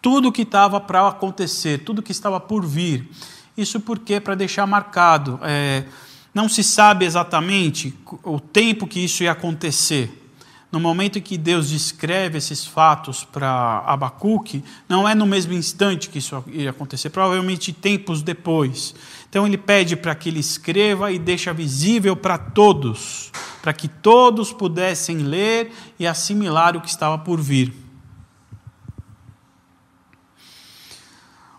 Tudo 0.00 0.30
que 0.30 0.42
estava 0.42 0.80
para 0.80 1.08
acontecer, 1.08 1.78
tudo 1.78 2.00
que 2.00 2.12
estava 2.12 2.38
por 2.38 2.64
vir. 2.64 3.10
Isso 3.56 3.80
porque 3.80 4.20
para 4.20 4.36
deixar 4.36 4.64
marcado. 4.64 5.40
É, 5.42 5.84
não 6.32 6.48
se 6.48 6.62
sabe 6.62 7.04
exatamente 7.04 7.92
o 8.22 8.38
tempo 8.38 8.86
que 8.86 9.00
isso 9.00 9.24
ia 9.24 9.32
acontecer. 9.32 10.26
No 10.70 10.78
momento 10.78 11.18
em 11.18 11.22
que 11.22 11.38
Deus 11.38 11.70
descreve 11.70 12.38
esses 12.38 12.64
fatos 12.64 13.24
para 13.24 13.82
Abacuque, 13.86 14.62
não 14.86 15.08
é 15.08 15.14
no 15.14 15.26
mesmo 15.26 15.54
instante 15.54 16.10
que 16.10 16.18
isso 16.18 16.44
ia 16.46 16.70
acontecer, 16.70 17.08
provavelmente 17.08 17.72
tempos 17.72 18.22
depois. 18.22 18.94
Então 19.28 19.46
ele 19.46 19.58
pede 19.58 19.94
para 19.94 20.14
que 20.14 20.30
ele 20.30 20.40
escreva 20.40 21.12
e 21.12 21.18
deixa 21.18 21.52
visível 21.52 22.16
para 22.16 22.38
todos, 22.38 23.30
para 23.60 23.72
que 23.72 23.86
todos 23.86 24.52
pudessem 24.52 25.18
ler 25.18 25.72
e 25.98 26.06
assimilar 26.06 26.76
o 26.76 26.80
que 26.80 26.88
estava 26.88 27.18
por 27.18 27.40
vir. 27.40 27.74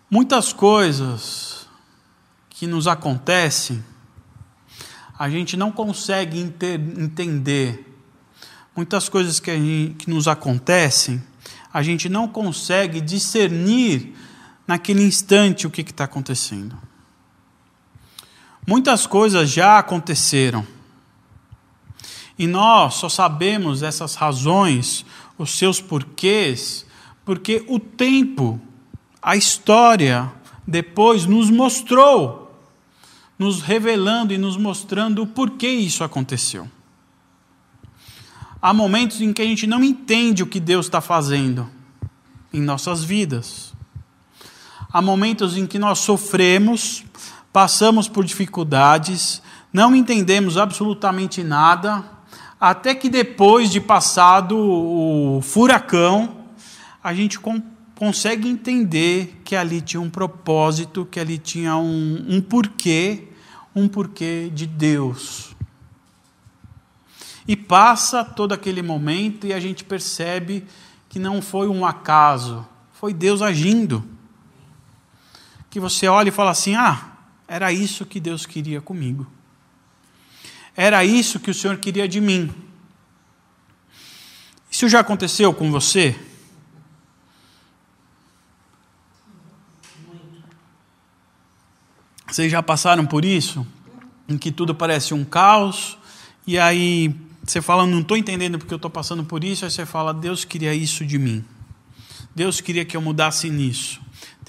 Muitas 0.09 0.51
coisas 0.51 1.67
que 2.49 2.65
nos 2.65 2.87
acontecem, 2.87 3.83
a 5.17 5.29
gente 5.29 5.55
não 5.55 5.71
consegue 5.71 6.39
entender 6.39 7.85
muitas 8.75 9.07
coisas 9.07 9.39
que, 9.39 9.51
gente, 9.51 9.95
que 9.95 10.09
nos 10.09 10.27
acontecem, 10.27 11.21
a 11.71 11.83
gente 11.83 12.09
não 12.09 12.27
consegue 12.27 12.99
discernir 12.99 14.15
naquele 14.65 15.03
instante 15.03 15.67
o 15.67 15.69
que 15.69 15.81
está 15.81 16.05
acontecendo. 16.05 16.88
Muitas 18.69 19.07
coisas 19.07 19.49
já 19.49 19.79
aconteceram. 19.79 20.63
E 22.37 22.45
nós 22.45 22.93
só 22.93 23.09
sabemos 23.09 23.81
essas 23.81 24.13
razões, 24.13 25.03
os 25.39 25.57
seus 25.57 25.81
porquês, 25.81 26.85
porque 27.25 27.65
o 27.67 27.79
tempo, 27.79 28.61
a 29.19 29.35
história, 29.35 30.31
depois 30.67 31.25
nos 31.25 31.49
mostrou, 31.49 32.63
nos 33.39 33.59
revelando 33.59 34.35
e 34.35 34.37
nos 34.37 34.55
mostrando 34.55 35.23
o 35.23 35.27
porquê 35.27 35.69
isso 35.69 36.03
aconteceu. 36.03 36.69
Há 38.61 38.71
momentos 38.71 39.19
em 39.19 39.33
que 39.33 39.41
a 39.41 39.45
gente 39.45 39.65
não 39.65 39.83
entende 39.83 40.43
o 40.43 40.47
que 40.47 40.59
Deus 40.59 40.85
está 40.85 41.01
fazendo 41.01 41.67
em 42.53 42.61
nossas 42.61 43.03
vidas. 43.03 43.73
Há 44.93 45.01
momentos 45.01 45.57
em 45.57 45.65
que 45.65 45.79
nós 45.79 45.97
sofremos, 45.97 47.03
passamos 47.51 48.07
por 48.07 48.23
dificuldades, 48.23 49.41
não 49.71 49.95
entendemos 49.95 50.57
absolutamente 50.57 51.43
nada, 51.43 52.03
até 52.59 52.93
que 52.93 53.09
depois 53.09 53.69
de 53.69 53.79
passado 53.79 54.57
o 54.57 55.41
furacão, 55.41 56.37
a 57.03 57.13
gente 57.13 57.39
consegue 57.95 58.49
entender 58.49 59.41
que 59.43 59.55
ali 59.55 59.81
tinha 59.81 60.01
um 60.01 60.09
propósito, 60.09 61.07
que 61.09 61.19
ali 61.19 61.37
tinha 61.37 61.77
um, 61.77 62.25
um 62.27 62.41
porquê, 62.41 63.29
um 63.75 63.87
porquê 63.87 64.51
de 64.53 64.65
Deus. 64.65 65.55
E 67.47 67.55
passa 67.55 68.23
todo 68.23 68.53
aquele 68.53 68.81
momento 68.81 69.47
e 69.47 69.53
a 69.53 69.59
gente 69.59 69.83
percebe 69.83 70.65
que 71.07 71.17
não 71.17 71.41
foi 71.41 71.67
um 71.67 71.85
acaso, 71.85 72.67
foi 72.93 73.13
Deus 73.13 73.41
agindo. 73.41 74.03
Que 75.69 75.79
você 75.79 76.07
olha 76.07 76.29
e 76.29 76.31
fala 76.31 76.51
assim: 76.51 76.75
ah, 76.75 77.18
era 77.49 77.73
isso 77.73 78.05
que 78.05 78.19
Deus 78.19 78.45
queria 78.45 78.79
comigo. 78.79 79.25
Era 80.77 81.03
isso 81.03 81.39
que 81.39 81.49
o 81.49 81.53
Senhor 81.53 81.77
queria 81.77 82.07
de 82.07 82.21
mim. 82.21 82.53
Isso 84.69 84.87
já 84.87 84.99
aconteceu 84.99 85.51
com 85.51 85.71
você? 85.71 86.15
Vocês 92.27 92.51
já 92.51 92.61
passaram 92.61 93.07
por 93.07 93.25
isso? 93.25 93.65
Em 94.27 94.37
que 94.37 94.51
tudo 94.51 94.75
parece 94.75 95.15
um 95.15 95.25
caos, 95.25 95.97
e 96.45 96.59
aí 96.59 97.15
você 97.43 97.63
fala, 97.63 97.87
não 97.87 98.01
estou 98.01 98.15
entendendo 98.15 98.59
porque 98.59 98.71
eu 98.71 98.77
estou 98.77 98.91
passando 98.91 99.25
por 99.25 99.43
isso, 99.43 99.65
aí 99.65 99.71
você 99.71 99.87
fala, 99.87 100.13
Deus 100.13 100.45
queria 100.45 100.75
isso 100.75 101.03
de 101.03 101.17
mim. 101.17 101.43
Deus 102.35 102.61
queria 102.61 102.85
que 102.85 102.95
eu 102.95 103.01
mudasse 103.01 103.49
nisso. 103.49 103.99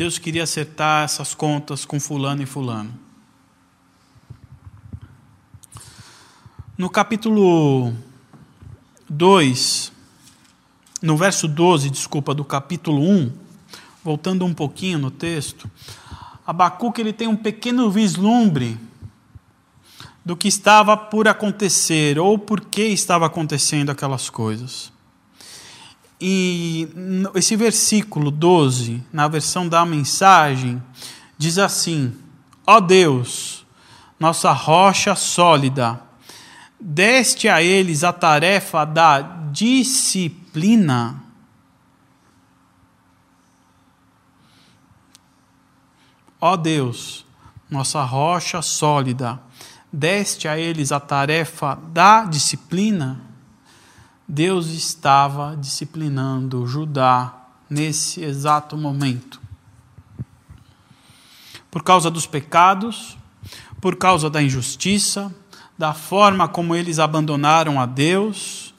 Deus 0.00 0.18
queria 0.18 0.44
acertar 0.44 1.04
essas 1.04 1.34
contas 1.34 1.84
com 1.84 2.00
fulano 2.00 2.42
e 2.42 2.46
fulano. 2.46 2.90
No 6.78 6.88
capítulo 6.88 7.92
2, 9.10 9.92
no 11.02 11.18
verso 11.18 11.46
12, 11.46 11.90
desculpa, 11.90 12.34
do 12.34 12.46
capítulo 12.46 13.02
1, 13.02 13.30
voltando 14.02 14.46
um 14.46 14.54
pouquinho 14.54 14.98
no 14.98 15.10
texto, 15.10 15.70
Abacuque 16.46 17.02
ele 17.02 17.12
tem 17.12 17.28
um 17.28 17.36
pequeno 17.36 17.90
vislumbre 17.90 18.78
do 20.24 20.34
que 20.34 20.48
estava 20.48 20.96
por 20.96 21.28
acontecer 21.28 22.18
ou 22.18 22.38
por 22.38 22.62
que 22.62 22.84
estava 22.84 23.26
acontecendo 23.26 23.90
aquelas 23.90 24.30
coisas. 24.30 24.90
E 26.20 26.86
esse 27.34 27.56
versículo 27.56 28.30
12, 28.30 29.02
na 29.10 29.26
versão 29.26 29.66
da 29.66 29.86
mensagem, 29.86 30.82
diz 31.38 31.56
assim: 31.56 32.14
Ó 32.66 32.76
oh 32.76 32.80
Deus, 32.80 33.64
nossa 34.18 34.52
rocha 34.52 35.14
sólida, 35.14 36.02
deste 36.78 37.48
a 37.48 37.62
eles 37.62 38.04
a 38.04 38.12
tarefa 38.12 38.84
da 38.84 39.22
disciplina. 39.50 41.22
Ó 46.38 46.52
oh 46.52 46.56
Deus, 46.58 47.24
nossa 47.70 48.02
rocha 48.02 48.60
sólida, 48.60 49.40
deste 49.90 50.46
a 50.48 50.58
eles 50.58 50.92
a 50.92 51.00
tarefa 51.00 51.78
da 51.92 52.24
disciplina, 52.24 53.29
Deus 54.32 54.68
estava 54.68 55.56
disciplinando 55.56 56.64
Judá 56.64 57.34
nesse 57.68 58.22
exato 58.22 58.76
momento. 58.76 59.40
Por 61.68 61.82
causa 61.82 62.08
dos 62.08 62.26
pecados, 62.26 63.18
por 63.80 63.96
causa 63.96 64.30
da 64.30 64.40
injustiça, 64.40 65.34
da 65.76 65.92
forma 65.92 66.46
como 66.46 66.76
eles 66.76 67.00
abandonaram 67.00 67.80
a 67.80 67.86
Deus, 67.86 68.72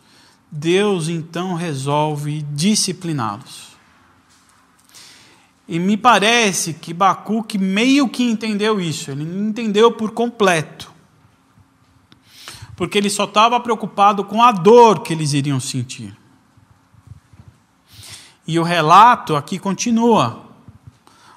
Deus 0.49 1.09
então 1.09 1.53
resolve 1.53 2.43
discipliná-los. 2.53 3.71
E 5.67 5.79
me 5.79 5.97
parece 5.97 6.75
que 6.75 6.93
Bacuque 6.93 7.57
meio 7.57 8.07
que 8.07 8.23
entendeu 8.23 8.79
isso, 8.79 9.11
ele 9.11 9.25
não 9.25 9.49
entendeu 9.49 9.91
por 9.91 10.11
completo 10.11 10.90
porque 12.81 12.97
ele 12.97 13.11
só 13.11 13.25
estava 13.25 13.59
preocupado 13.59 14.23
com 14.23 14.41
a 14.41 14.51
dor 14.51 15.03
que 15.03 15.13
eles 15.13 15.33
iriam 15.33 15.59
sentir. 15.59 16.17
E 18.47 18.57
o 18.57 18.63
relato 18.63 19.35
aqui 19.35 19.59
continua. 19.59 20.47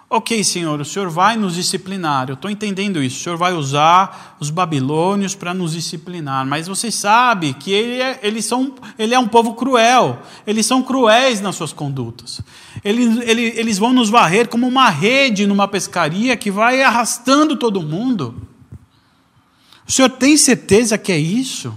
Ok, 0.09 0.43
Senhor, 0.43 0.81
o 0.81 0.87
Senhor 0.87 1.11
vai 1.11 1.37
nos 1.37 1.55
disciplinar, 1.55 2.31
eu 2.31 2.33
estou 2.33 2.51
entendendo 2.51 3.03
isso. 3.03 3.19
O 3.19 3.23
Senhor 3.23 3.37
vai 3.37 3.53
usar 3.53 4.39
os 4.41 4.49
babilônios 4.49 5.35
para 5.35 5.53
nos 5.53 5.73
disciplinar, 5.73 6.47
mas 6.47 6.67
você 6.67 6.91
sabe 6.91 7.53
que 7.53 7.71
ele 7.71 8.01
é, 8.01 8.21
eles 8.23 8.47
são, 8.47 8.75
ele 8.99 9.15
é 9.15 9.19
um 9.19 9.29
povo 9.29 9.53
cruel, 9.53 10.23
eles 10.47 10.65
são 10.65 10.83
cruéis 10.83 11.43
nas 11.43 11.57
suas 11.57 11.75
condutas. 11.75 12.41
Eles, 12.83 13.19
eles, 13.21 13.59
eles 13.59 13.77
vão 13.77 13.93
nos 13.93 14.09
varrer 14.09 14.49
como 14.49 14.67
uma 14.67 14.89
rede 14.89 15.47
numa 15.47 15.69
pescaria 15.69 16.39
que 16.39 16.51
vai 16.51 16.83
arrastando 16.83 17.55
todo 17.55 17.83
mundo. 17.83 18.54
O 19.87 19.93
Senhor 19.93 20.11
tem 20.11 20.37
certeza 20.37 20.97
que 20.97 21.13
é 21.13 21.19
isso? 21.19 21.77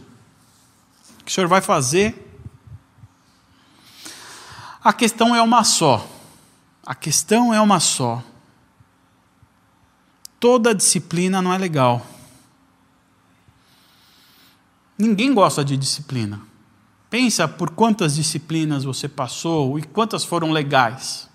Que 1.26 1.32
o 1.32 1.34
Senhor 1.34 1.48
vai 1.48 1.62
fazer? 1.62 2.24
A 4.84 4.93
questão 4.93 5.36
é 5.36 5.41
uma 5.41 5.63
só. 5.63 6.08
A 6.86 6.96
questão 6.96 7.54
é 7.54 7.60
uma 7.60 7.80
só. 7.80 8.24
Toda 10.39 10.74
disciplina 10.74 11.41
não 11.41 11.54
é 11.54 11.58
legal. 11.58 12.06
Ninguém 14.98 15.34
gosta 15.34 15.63
de 15.65 15.76
disciplina. 15.76 16.41
Pensa 17.10 17.48
por 17.48 17.72
quantas 17.72 18.15
disciplinas 18.15 18.84
você 18.84 19.08
passou 19.08 19.78
e 19.78 19.84
quantas 19.84 20.24
foram 20.24 20.52
legais. 20.52 21.30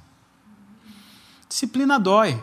Disciplina 1.49 1.99
dói. 1.99 2.43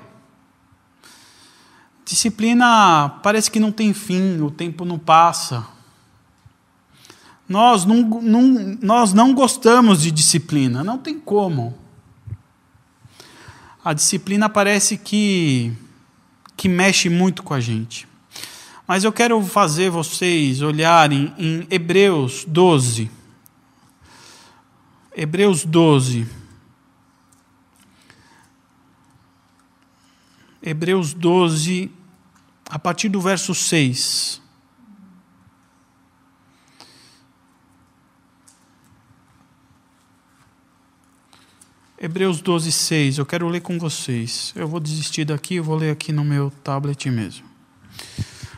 Disciplina 2.09 3.19
parece 3.21 3.51
que 3.51 3.59
não 3.59 3.71
tem 3.71 3.93
fim, 3.93 4.41
o 4.41 4.49
tempo 4.49 4.83
não 4.83 4.97
passa. 4.97 5.65
Nós 7.47 7.85
não, 7.85 8.01
não, 8.01 8.77
nós 8.81 9.13
não 9.13 9.33
gostamos 9.33 10.01
de 10.01 10.09
disciplina, 10.09 10.83
não 10.83 10.97
tem 10.97 11.19
como 11.19 11.77
a 13.83 13.93
disciplina 13.93 14.49
parece 14.49 14.97
que, 14.97 15.71
que 16.57 16.67
mexe 16.67 17.09
muito 17.09 17.41
com 17.41 17.53
a 17.53 17.59
gente. 17.59 18.07
Mas 18.87 19.03
eu 19.03 19.11
quero 19.11 19.41
fazer 19.43 19.89
vocês 19.89 20.61
olharem 20.61 21.33
em 21.37 21.65
Hebreus 21.69 22.43
12. 22.45 23.09
Hebreus 25.15 25.63
12. 25.63 26.27
Hebreus 30.61 31.13
12, 31.13 31.91
a 32.69 32.77
partir 32.77 33.09
do 33.09 33.19
verso 33.19 33.55
6. 33.55 34.39
Hebreus 42.01 42.39
12, 42.39 42.71
6. 42.71 43.17
Eu 43.17 43.25
quero 43.25 43.49
ler 43.49 43.61
com 43.61 43.77
vocês. 43.79 44.53
Eu 44.55 44.67
vou 44.67 44.79
desistir 44.79 45.25
daqui, 45.25 45.55
eu 45.55 45.63
vou 45.63 45.75
ler 45.75 45.91
aqui 45.91 46.13
no 46.13 46.23
meu 46.23 46.51
tablet 46.63 47.09
mesmo. 47.09 47.45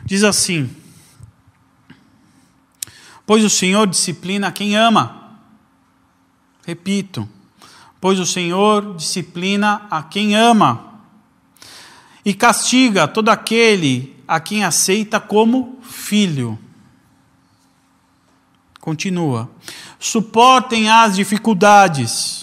Diz 0.05 0.23
assim: 0.23 0.69
Pois 3.25 3.43
o 3.43 3.49
Senhor 3.49 3.87
disciplina 3.87 4.51
quem 4.51 4.75
ama. 4.75 5.39
Repito. 6.67 7.27
Pois 7.99 8.19
o 8.19 8.25
Senhor 8.25 8.95
disciplina 8.95 9.87
a 9.89 10.03
quem 10.03 10.35
ama. 10.35 10.90
E 12.23 12.33
castiga 12.33 13.07
todo 13.07 13.29
aquele 13.29 14.15
a 14.27 14.39
quem 14.39 14.63
aceita 14.63 15.19
como 15.19 15.79
filho. 15.81 16.57
Continua. 18.79 19.49
Suportem 19.99 20.89
as 20.89 21.15
dificuldades 21.15 22.41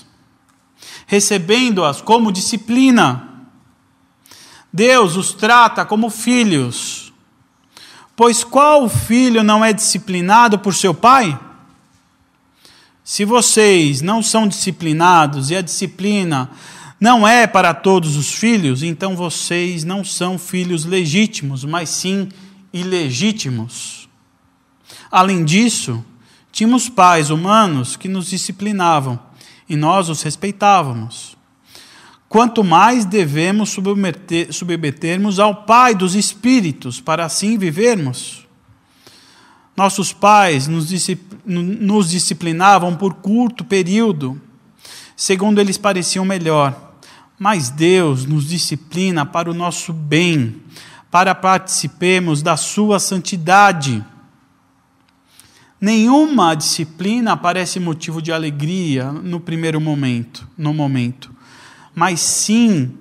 recebendo-as 1.08 2.02
como 2.02 2.30
disciplina. 2.30 3.46
Deus 4.70 5.16
os 5.16 5.32
trata 5.32 5.84
como 5.84 6.10
filhos. 6.10 7.12
Pois 8.14 8.44
qual 8.44 8.88
filho 8.90 9.42
não 9.42 9.64
é 9.64 9.72
disciplinado 9.72 10.58
por 10.58 10.74
seu 10.74 10.92
pai? 10.92 11.38
Se 13.02 13.24
vocês 13.24 14.02
não 14.02 14.22
são 14.22 14.46
disciplinados 14.46 15.50
e 15.50 15.56
a 15.56 15.62
disciplina 15.62 16.50
não 17.00 17.26
é 17.26 17.46
para 17.46 17.72
todos 17.72 18.16
os 18.16 18.32
filhos, 18.32 18.82
então 18.82 19.14
vocês 19.14 19.84
não 19.84 20.02
são 20.02 20.38
filhos 20.38 20.84
legítimos, 20.84 21.64
mas 21.64 21.88
sim 21.90 22.28
ilegítimos. 22.72 24.08
Além 25.10 25.44
disso, 25.44 26.04
tínhamos 26.50 26.88
pais 26.88 27.30
humanos 27.30 27.96
que 27.96 28.08
nos 28.08 28.28
disciplinavam 28.28 29.18
e 29.68 29.76
nós 29.76 30.08
os 30.08 30.22
respeitávamos. 30.22 31.36
Quanto 32.28 32.62
mais 32.62 33.04
devemos 33.04 33.70
submeter, 33.70 34.52
submetermos 34.52 35.38
ao 35.38 35.64
Pai 35.64 35.94
dos 35.94 36.14
Espíritos, 36.14 37.00
para 37.00 37.24
assim 37.24 37.56
vivermos. 37.56 38.46
Nossos 39.74 40.12
pais 40.12 40.66
nos, 40.66 40.90
nos 41.46 42.10
disciplinavam 42.10 42.96
por 42.96 43.14
curto 43.14 43.64
período, 43.64 44.40
segundo 45.16 45.60
eles 45.60 45.78
pareciam 45.78 46.24
melhor, 46.24 46.87
mas 47.38 47.70
Deus 47.70 48.24
nos 48.26 48.48
disciplina 48.48 49.24
para 49.24 49.50
o 49.50 49.54
nosso 49.54 49.92
bem, 49.92 50.56
para 51.10 51.34
participemos 51.34 52.42
da 52.42 52.56
Sua 52.56 52.98
santidade. 52.98 54.04
Nenhuma 55.80 56.54
disciplina 56.54 57.36
parece 57.36 57.78
motivo 57.78 58.20
de 58.20 58.32
alegria 58.32 59.12
no 59.12 59.38
primeiro 59.38 59.80
momento, 59.80 60.48
no 60.58 60.74
momento, 60.74 61.32
mas 61.94 62.20
sim 62.20 62.92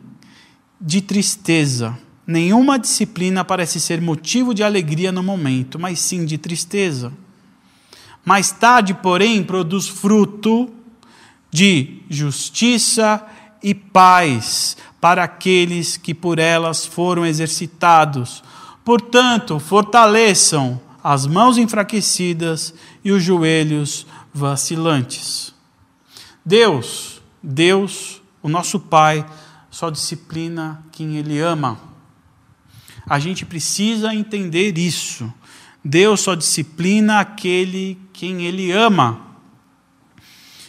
de 0.79 1.01
tristeza. 1.01 1.97
Nenhuma 2.25 2.77
disciplina 2.77 3.43
parece 3.43 3.79
ser 3.79 3.99
motivo 4.01 4.53
de 4.53 4.61
alegria 4.61 5.11
no 5.11 5.23
momento, 5.23 5.79
mas 5.79 5.99
sim 5.99 6.25
de 6.25 6.37
tristeza. 6.37 7.11
Mais 8.23 8.51
tarde, 8.51 8.93
porém, 8.93 9.41
produz 9.41 9.87
fruto 9.87 10.69
de 11.49 12.01
justiça 12.09 13.25
e 13.67 13.73
paz 13.73 14.77
para 15.01 15.25
aqueles 15.25 15.97
que 15.97 16.13
por 16.13 16.39
elas 16.39 16.85
foram 16.85 17.25
exercitados. 17.25 18.41
Portanto, 18.85 19.59
fortaleçam 19.59 20.79
as 21.03 21.27
mãos 21.27 21.57
enfraquecidas 21.57 22.73
e 23.03 23.11
os 23.11 23.21
joelhos 23.21 24.07
vacilantes. 24.33 25.53
Deus, 26.45 27.21
Deus, 27.43 28.21
o 28.41 28.47
nosso 28.47 28.79
Pai, 28.79 29.25
só 29.69 29.89
disciplina 29.89 30.81
quem 30.93 31.17
Ele 31.17 31.37
ama. 31.41 31.77
A 33.05 33.19
gente 33.19 33.45
precisa 33.45 34.15
entender 34.15 34.77
isso. 34.77 35.29
Deus 35.83 36.21
só 36.21 36.35
disciplina 36.35 37.19
aquele 37.19 37.99
quem 38.13 38.43
Ele 38.43 38.71
ama. 38.71 39.26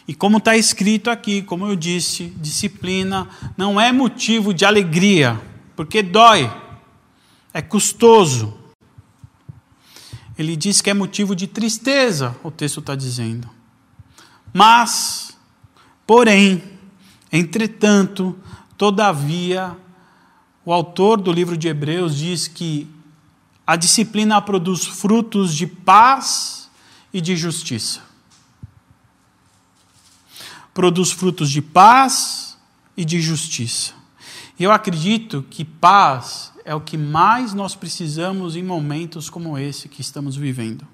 E 0.09 0.15
como 0.15 0.39
está 0.39 0.57
escrito 0.57 1.11
aqui, 1.11 1.43
como 1.43 1.67
eu 1.67 1.77
disse, 1.77 2.33
disciplina 2.39 3.29
não 3.59 3.79
é 3.79 3.93
motivo 3.93 4.55
de 4.55 4.65
alegria, 4.65 5.39
porque 5.77 6.03
dói, 6.03 6.51
é 7.53 7.61
custoso, 7.61 8.57
ele 10.39 10.57
diz 10.57 10.81
que 10.81 10.89
é 10.89 10.95
motivo 10.95 11.37
de 11.37 11.47
tristeza, 11.47 12.35
o 12.43 12.51
texto 12.51 12.81
está 12.81 12.95
dizendo. 12.95 13.51
Mas, 14.51 15.37
porém, 16.07 16.63
entretanto, 17.31 18.35
todavia, 18.79 19.77
o 20.65 20.73
autor 20.73 21.21
do 21.21 21.31
livro 21.31 21.55
de 21.55 21.69
Hebreus 21.69 22.17
diz 22.17 22.49
que 22.49 22.89
a 23.67 23.77
disciplina 23.77 24.41
produz 24.41 24.87
frutos 24.87 25.55
de 25.55 25.67
paz 25.67 26.71
e 27.13 27.21
de 27.21 27.37
justiça. 27.37 28.08
Produz 30.79 31.11
frutos 31.11 31.51
de 31.51 31.61
paz 31.61 32.57
e 32.97 33.05
de 33.05 33.21
justiça. 33.21 33.95
Eu 34.61 34.71
acredito 34.71 35.45
que 35.51 35.65
paz 35.65 36.53
é 36.65 36.73
o 36.73 36.81
que 36.81 36.97
mais 36.97 37.53
nós 37.53 37.75
precisamos 37.75 38.55
em 38.55 38.63
momentos 38.63 39.29
como 39.29 39.59
esse 39.59 39.89
que 39.89 40.01
estamos 40.01 40.37
vivendo. 40.37 40.87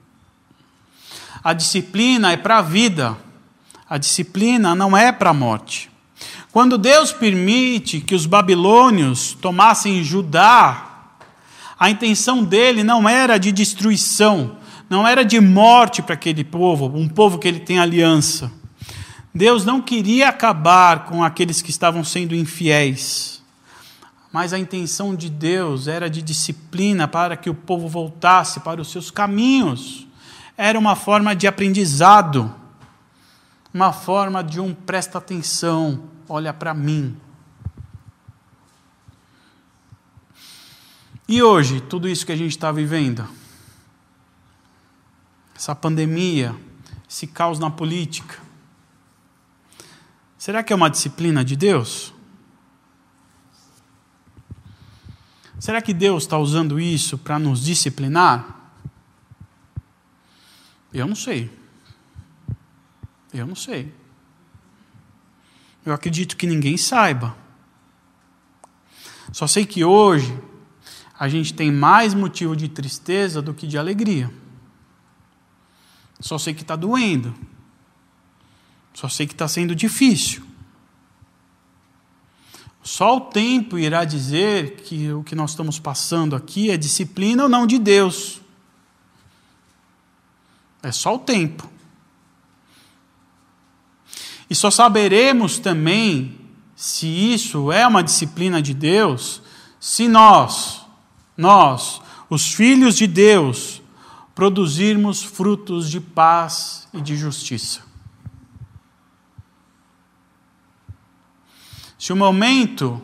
A 1.44 1.52
disciplina 1.52 2.32
é 2.32 2.36
para 2.38 2.56
a 2.56 2.62
vida, 2.62 3.14
a 3.86 3.98
disciplina 3.98 4.74
não 4.74 4.96
é 4.96 5.12
para 5.12 5.28
a 5.28 5.34
morte. 5.34 5.90
Quando 6.50 6.78
Deus 6.78 7.12
permite 7.12 8.00
que 8.00 8.14
os 8.14 8.24
babilônios 8.24 9.34
tomassem 9.34 10.02
Judá, 10.02 11.10
a 11.78 11.90
intenção 11.90 12.42
dele 12.42 12.82
não 12.82 13.06
era 13.06 13.36
de 13.36 13.52
destruição, 13.52 14.56
não 14.88 15.06
era 15.06 15.22
de 15.22 15.38
morte 15.40 16.00
para 16.00 16.14
aquele 16.14 16.42
povo, 16.42 16.86
um 16.86 17.06
povo 17.06 17.38
que 17.38 17.46
ele 17.46 17.60
tem 17.60 17.78
aliança. 17.78 18.63
Deus 19.34 19.64
não 19.64 19.82
queria 19.82 20.28
acabar 20.28 21.06
com 21.06 21.24
aqueles 21.24 21.60
que 21.60 21.70
estavam 21.70 22.04
sendo 22.04 22.34
infiéis 22.34 23.34
mas 24.34 24.52
a 24.52 24.58
intenção 24.58 25.14
de 25.14 25.30
Deus 25.30 25.86
era 25.86 26.10
de 26.10 26.20
disciplina 26.20 27.06
para 27.06 27.36
que 27.36 27.48
o 27.48 27.54
povo 27.54 27.86
voltasse 27.86 28.58
para 28.58 28.80
os 28.80 28.90
seus 28.90 29.08
caminhos. 29.08 30.08
Era 30.56 30.76
uma 30.76 30.96
forma 30.96 31.36
de 31.36 31.46
aprendizado, 31.46 32.52
uma 33.72 33.92
forma 33.92 34.42
de 34.42 34.58
um 34.58 34.74
presta 34.74 35.18
atenção, 35.18 36.02
olha 36.28 36.52
para 36.52 36.74
mim. 36.74 37.16
E 41.28 41.40
hoje, 41.40 41.80
tudo 41.80 42.08
isso 42.08 42.26
que 42.26 42.32
a 42.32 42.36
gente 42.36 42.50
está 42.50 42.72
vivendo, 42.72 43.24
essa 45.54 45.76
pandemia, 45.76 46.56
esse 47.08 47.28
caos 47.28 47.60
na 47.60 47.70
política, 47.70 48.36
será 50.44 50.62
que 50.62 50.74
é 50.74 50.76
uma 50.76 50.90
disciplina 50.90 51.42
de 51.42 51.56
Deus? 51.56 52.12
Será 55.58 55.80
que 55.80 55.94
Deus 55.94 56.24
está 56.24 56.36
usando 56.36 56.78
isso 56.78 57.16
para 57.16 57.38
nos 57.38 57.64
disciplinar? 57.64 58.70
Eu 60.92 61.06
não 61.06 61.14
sei. 61.14 61.50
Eu 63.32 63.46
não 63.46 63.54
sei. 63.54 63.90
Eu 65.82 65.94
acredito 65.94 66.36
que 66.36 66.46
ninguém 66.46 66.76
saiba. 66.76 67.34
Só 69.32 69.46
sei 69.46 69.64
que 69.64 69.82
hoje 69.82 70.38
a 71.18 71.26
gente 71.26 71.54
tem 71.54 71.72
mais 71.72 72.12
motivo 72.12 72.54
de 72.54 72.68
tristeza 72.68 73.40
do 73.40 73.54
que 73.54 73.66
de 73.66 73.78
alegria. 73.78 74.30
Só 76.20 76.36
sei 76.36 76.52
que 76.52 76.60
está 76.60 76.76
doendo. 76.76 77.34
Só 78.94 79.08
sei 79.08 79.26
que 79.26 79.34
está 79.34 79.48
sendo 79.48 79.74
difícil. 79.74 80.42
Só 82.82 83.16
o 83.16 83.20
tempo 83.22 83.76
irá 83.78 84.04
dizer 84.04 84.76
que 84.76 85.12
o 85.12 85.24
que 85.24 85.34
nós 85.34 85.50
estamos 85.50 85.78
passando 85.78 86.36
aqui 86.36 86.70
é 86.70 86.76
disciplina 86.76 87.42
ou 87.42 87.48
não 87.48 87.66
de 87.66 87.78
Deus. 87.78 88.40
É 90.82 90.92
só 90.92 91.16
o 91.16 91.18
tempo. 91.18 91.68
E 94.48 94.54
só 94.54 94.70
saberemos 94.70 95.58
também 95.58 96.38
se 96.76 97.06
isso 97.06 97.72
é 97.72 97.86
uma 97.86 98.02
disciplina 98.02 98.60
de 98.60 98.74
Deus 98.74 99.42
se 99.80 100.08
nós, 100.08 100.82
nós, 101.36 102.00
os 102.30 102.52
filhos 102.52 102.96
de 102.96 103.06
Deus, 103.06 103.82
produzirmos 104.34 105.22
frutos 105.22 105.90
de 105.90 106.00
paz 106.00 106.88
e 106.92 107.00
de 107.00 107.16
justiça. 107.16 107.93
Se 112.04 112.12
o 112.12 112.16
momento 112.16 113.00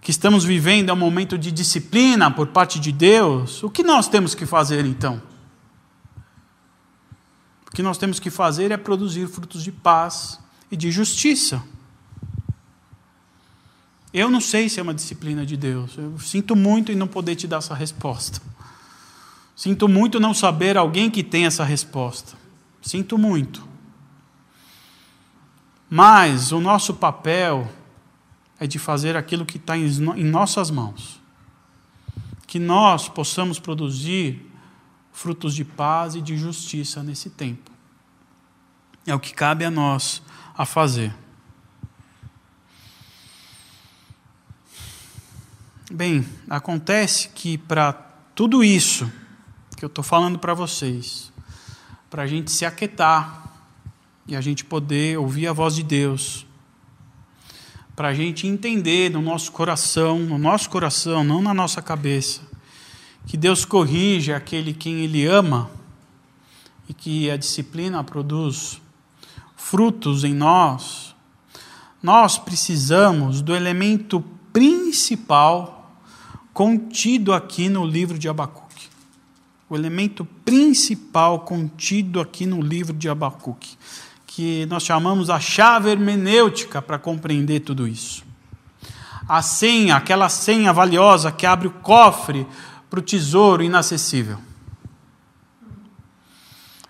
que 0.00 0.10
estamos 0.10 0.44
vivendo 0.44 0.88
é 0.88 0.94
um 0.94 0.96
momento 0.96 1.36
de 1.36 1.52
disciplina 1.52 2.30
por 2.30 2.46
parte 2.46 2.80
de 2.80 2.90
Deus, 2.90 3.62
o 3.62 3.68
que 3.68 3.82
nós 3.82 4.08
temos 4.08 4.34
que 4.34 4.46
fazer 4.46 4.86
então? 4.86 5.20
O 7.66 7.70
que 7.70 7.82
nós 7.82 7.98
temos 7.98 8.18
que 8.18 8.30
fazer 8.30 8.70
é 8.70 8.78
produzir 8.78 9.28
frutos 9.28 9.62
de 9.62 9.70
paz 9.70 10.40
e 10.70 10.76
de 10.76 10.90
justiça. 10.90 11.62
Eu 14.10 14.30
não 14.30 14.40
sei 14.40 14.70
se 14.70 14.80
é 14.80 14.82
uma 14.82 14.94
disciplina 14.94 15.44
de 15.44 15.58
Deus. 15.58 15.94
Eu 15.98 16.18
sinto 16.18 16.56
muito 16.56 16.90
em 16.90 16.96
não 16.96 17.06
poder 17.06 17.36
te 17.36 17.46
dar 17.46 17.58
essa 17.58 17.74
resposta. 17.74 18.40
Sinto 19.54 19.86
muito 19.86 20.18
não 20.18 20.32
saber 20.32 20.78
alguém 20.78 21.10
que 21.10 21.22
tem 21.22 21.44
essa 21.44 21.62
resposta. 21.62 22.38
Sinto 22.80 23.18
muito. 23.18 23.68
Mas 25.90 26.52
o 26.52 26.58
nosso 26.58 26.94
papel 26.94 27.70
é 28.62 28.66
de 28.68 28.78
fazer 28.78 29.16
aquilo 29.16 29.44
que 29.44 29.56
está 29.56 29.76
em 29.76 30.22
nossas 30.22 30.70
mãos. 30.70 31.20
Que 32.46 32.60
nós 32.60 33.08
possamos 33.08 33.58
produzir 33.58 34.48
frutos 35.10 35.52
de 35.52 35.64
paz 35.64 36.14
e 36.14 36.22
de 36.22 36.38
justiça 36.38 37.02
nesse 37.02 37.28
tempo. 37.28 37.72
É 39.04 39.12
o 39.12 39.18
que 39.18 39.34
cabe 39.34 39.64
a 39.64 39.70
nós 39.70 40.22
a 40.56 40.64
fazer. 40.64 41.12
Bem, 45.90 46.24
acontece 46.48 47.30
que 47.30 47.58
para 47.58 47.92
tudo 48.32 48.62
isso 48.62 49.10
que 49.76 49.84
eu 49.84 49.88
estou 49.88 50.04
falando 50.04 50.38
para 50.38 50.54
vocês, 50.54 51.32
para 52.08 52.22
a 52.22 52.26
gente 52.28 52.52
se 52.52 52.64
aquietar 52.64 53.42
e 54.24 54.36
a 54.36 54.40
gente 54.40 54.64
poder 54.64 55.18
ouvir 55.18 55.48
a 55.48 55.52
voz 55.52 55.74
de 55.74 55.82
Deus, 55.82 56.46
para 58.02 58.08
a 58.08 58.14
gente 58.14 58.48
entender 58.48 59.12
no 59.12 59.22
nosso 59.22 59.52
coração, 59.52 60.18
no 60.18 60.36
nosso 60.36 60.68
coração, 60.68 61.22
não 61.22 61.40
na 61.40 61.54
nossa 61.54 61.80
cabeça, 61.80 62.40
que 63.28 63.36
Deus 63.36 63.64
corrige 63.64 64.32
aquele 64.32 64.74
quem 64.74 65.04
Ele 65.04 65.24
ama 65.24 65.70
e 66.88 66.92
que 66.92 67.30
a 67.30 67.36
disciplina 67.36 68.02
produz 68.02 68.82
frutos 69.54 70.24
em 70.24 70.34
nós, 70.34 71.14
nós 72.02 72.38
precisamos 72.38 73.40
do 73.40 73.54
elemento 73.54 74.20
principal 74.52 75.96
contido 76.52 77.32
aqui 77.32 77.68
no 77.68 77.86
livro 77.86 78.18
de 78.18 78.28
Abacuque. 78.28 78.88
O 79.70 79.76
elemento 79.76 80.24
principal 80.44 81.42
contido 81.42 82.18
aqui 82.18 82.46
no 82.46 82.60
livro 82.60 82.96
de 82.96 83.08
Abacuque, 83.08 83.76
que 84.34 84.64
nós 84.64 84.82
chamamos 84.82 85.28
a 85.28 85.38
chave 85.38 85.90
hermenêutica 85.90 86.80
para 86.80 86.98
compreender 86.98 87.60
tudo 87.60 87.86
isso. 87.86 88.24
A 89.28 89.42
senha, 89.42 89.96
aquela 89.96 90.30
senha 90.30 90.72
valiosa 90.72 91.30
que 91.30 91.44
abre 91.44 91.68
o 91.68 91.70
cofre 91.70 92.46
para 92.88 92.98
o 92.98 93.02
tesouro 93.02 93.62
inacessível. 93.62 94.38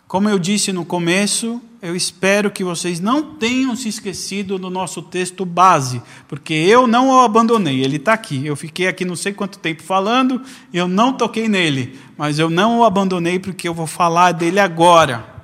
Como 0.06 0.28
eu 0.28 0.38
disse 0.38 0.72
no 0.72 0.84
começo, 0.84 1.60
eu 1.80 1.96
espero 1.96 2.48
que 2.48 2.62
vocês 2.62 3.00
não 3.00 3.34
tenham 3.34 3.74
se 3.74 3.88
esquecido 3.88 4.56
do 4.56 4.70
nosso 4.70 5.02
texto 5.02 5.44
base, 5.44 6.00
porque 6.28 6.54
eu 6.54 6.86
não 6.86 7.08
o 7.08 7.20
abandonei, 7.22 7.82
ele 7.82 7.96
está 7.96 8.12
aqui. 8.12 8.46
Eu 8.46 8.54
fiquei 8.54 8.86
aqui 8.86 9.04
não 9.04 9.16
sei 9.16 9.32
quanto 9.32 9.58
tempo 9.58 9.82
falando, 9.82 10.40
eu 10.72 10.86
não 10.86 11.12
toquei 11.12 11.48
nele, 11.48 11.98
mas 12.16 12.38
eu 12.38 12.48
não 12.48 12.78
o 12.78 12.84
abandonei 12.84 13.40
porque 13.40 13.66
eu 13.66 13.74
vou 13.74 13.88
falar 13.88 14.30
dele 14.30 14.60
agora. 14.60 15.41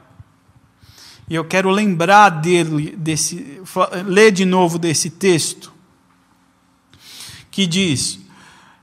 E 1.29 1.35
eu 1.35 1.45
quero 1.45 1.71
lembrar 1.71 2.31
dele, 2.31 2.97
desse, 2.97 3.61
ler 4.07 4.33
de 4.33 4.45
novo 4.45 4.79
desse 4.79 5.11
texto, 5.11 5.73
que 7.51 7.67
diz: 7.67 8.19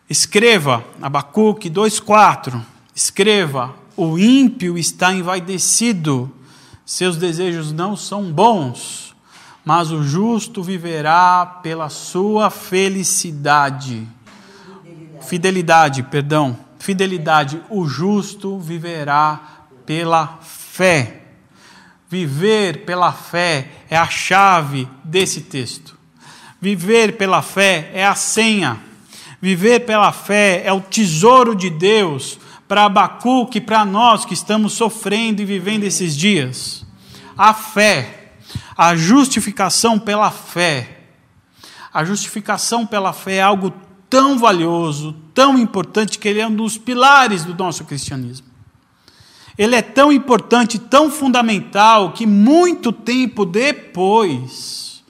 escreva, 0.10 0.84
Abacuque 1.02 1.70
2,4, 1.70 2.62
escreva 2.94 3.74
o 3.98 4.20
ímpio 4.20 4.78
está 4.78 5.14
envaidecido, 5.14 6.30
seus 6.86 7.16
desejos 7.16 7.72
não 7.72 7.96
são 7.96 8.32
bons, 8.32 9.16
mas 9.64 9.90
o 9.92 10.04
justo 10.04 10.62
viverá 10.62 11.60
pela 11.64 11.90
sua 11.90 12.50
felicidade. 12.50 14.06
Fidelidade, 15.22 15.26
Fidelidade 15.28 16.04
perdão. 16.04 16.58
Fidelidade, 16.78 17.62
o 17.70 17.88
justo 17.88 18.60
viverá 18.60 19.66
pela 19.86 20.40
fé. 20.42 21.25
Viver 22.16 22.86
pela 22.86 23.12
fé 23.12 23.68
é 23.90 23.98
a 23.98 24.08
chave 24.08 24.88
desse 25.04 25.42
texto. 25.42 25.98
Viver 26.62 27.18
pela 27.18 27.42
fé 27.42 27.92
é 27.94 28.06
a 28.06 28.16
senha. 28.16 28.80
Viver 29.42 29.82
pela 29.82 30.14
fé 30.14 30.64
é 30.66 30.72
o 30.72 30.80
tesouro 30.80 31.54
de 31.54 31.70
Deus 31.70 32.40
para 32.70 32.86
Abacuque, 32.86 33.60
para 33.60 33.84
nós 33.84 34.24
que 34.24 34.34
estamos 34.34 34.72
sofrendo 34.72 35.42
e 35.42 35.46
vivendo 35.46 35.84
esses 35.84 36.16
dias. 36.16 36.86
A 37.38 37.54
fé, 37.54 38.32
a 38.78 38.96
justificação 38.96 40.00
pela 40.00 40.32
fé. 40.32 41.02
A 41.94 42.06
justificação 42.06 42.86
pela 42.88 43.12
fé 43.12 43.36
é 43.36 43.42
algo 43.42 43.74
tão 44.10 44.40
valioso, 44.40 45.14
tão 45.34 45.58
importante, 45.58 46.18
que 46.18 46.30
ele 46.30 46.40
é 46.40 46.48
um 46.48 46.56
dos 46.56 46.78
pilares 46.78 47.44
do 47.44 47.54
nosso 47.54 47.84
cristianismo. 47.84 48.55
Ele 49.58 49.76
é 49.76 49.82
tão 49.82 50.12
importante, 50.12 50.78
tão 50.78 51.10
fundamental, 51.10 52.12
que 52.12 52.26
muito 52.26 52.92
tempo 52.92 53.46
depois, 53.46 55.04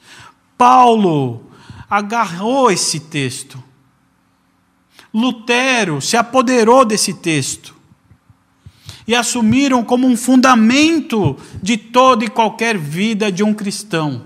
Paulo 0.57 1.43
agarrou 1.89 2.71
esse 2.71 2.99
texto 2.99 3.63
Lutero 5.15 6.01
se 6.01 6.17
apoderou 6.17 6.83
desse 6.83 7.13
texto 7.13 7.73
e 9.07 9.15
assumiram 9.15 9.81
como 9.81 10.05
um 10.05 10.17
fundamento 10.17 11.37
de 11.63 11.77
toda 11.77 12.25
e 12.25 12.27
qualquer 12.27 12.77
vida 12.77 13.31
de 13.31 13.41
um 13.41 13.53
cristão. 13.53 14.23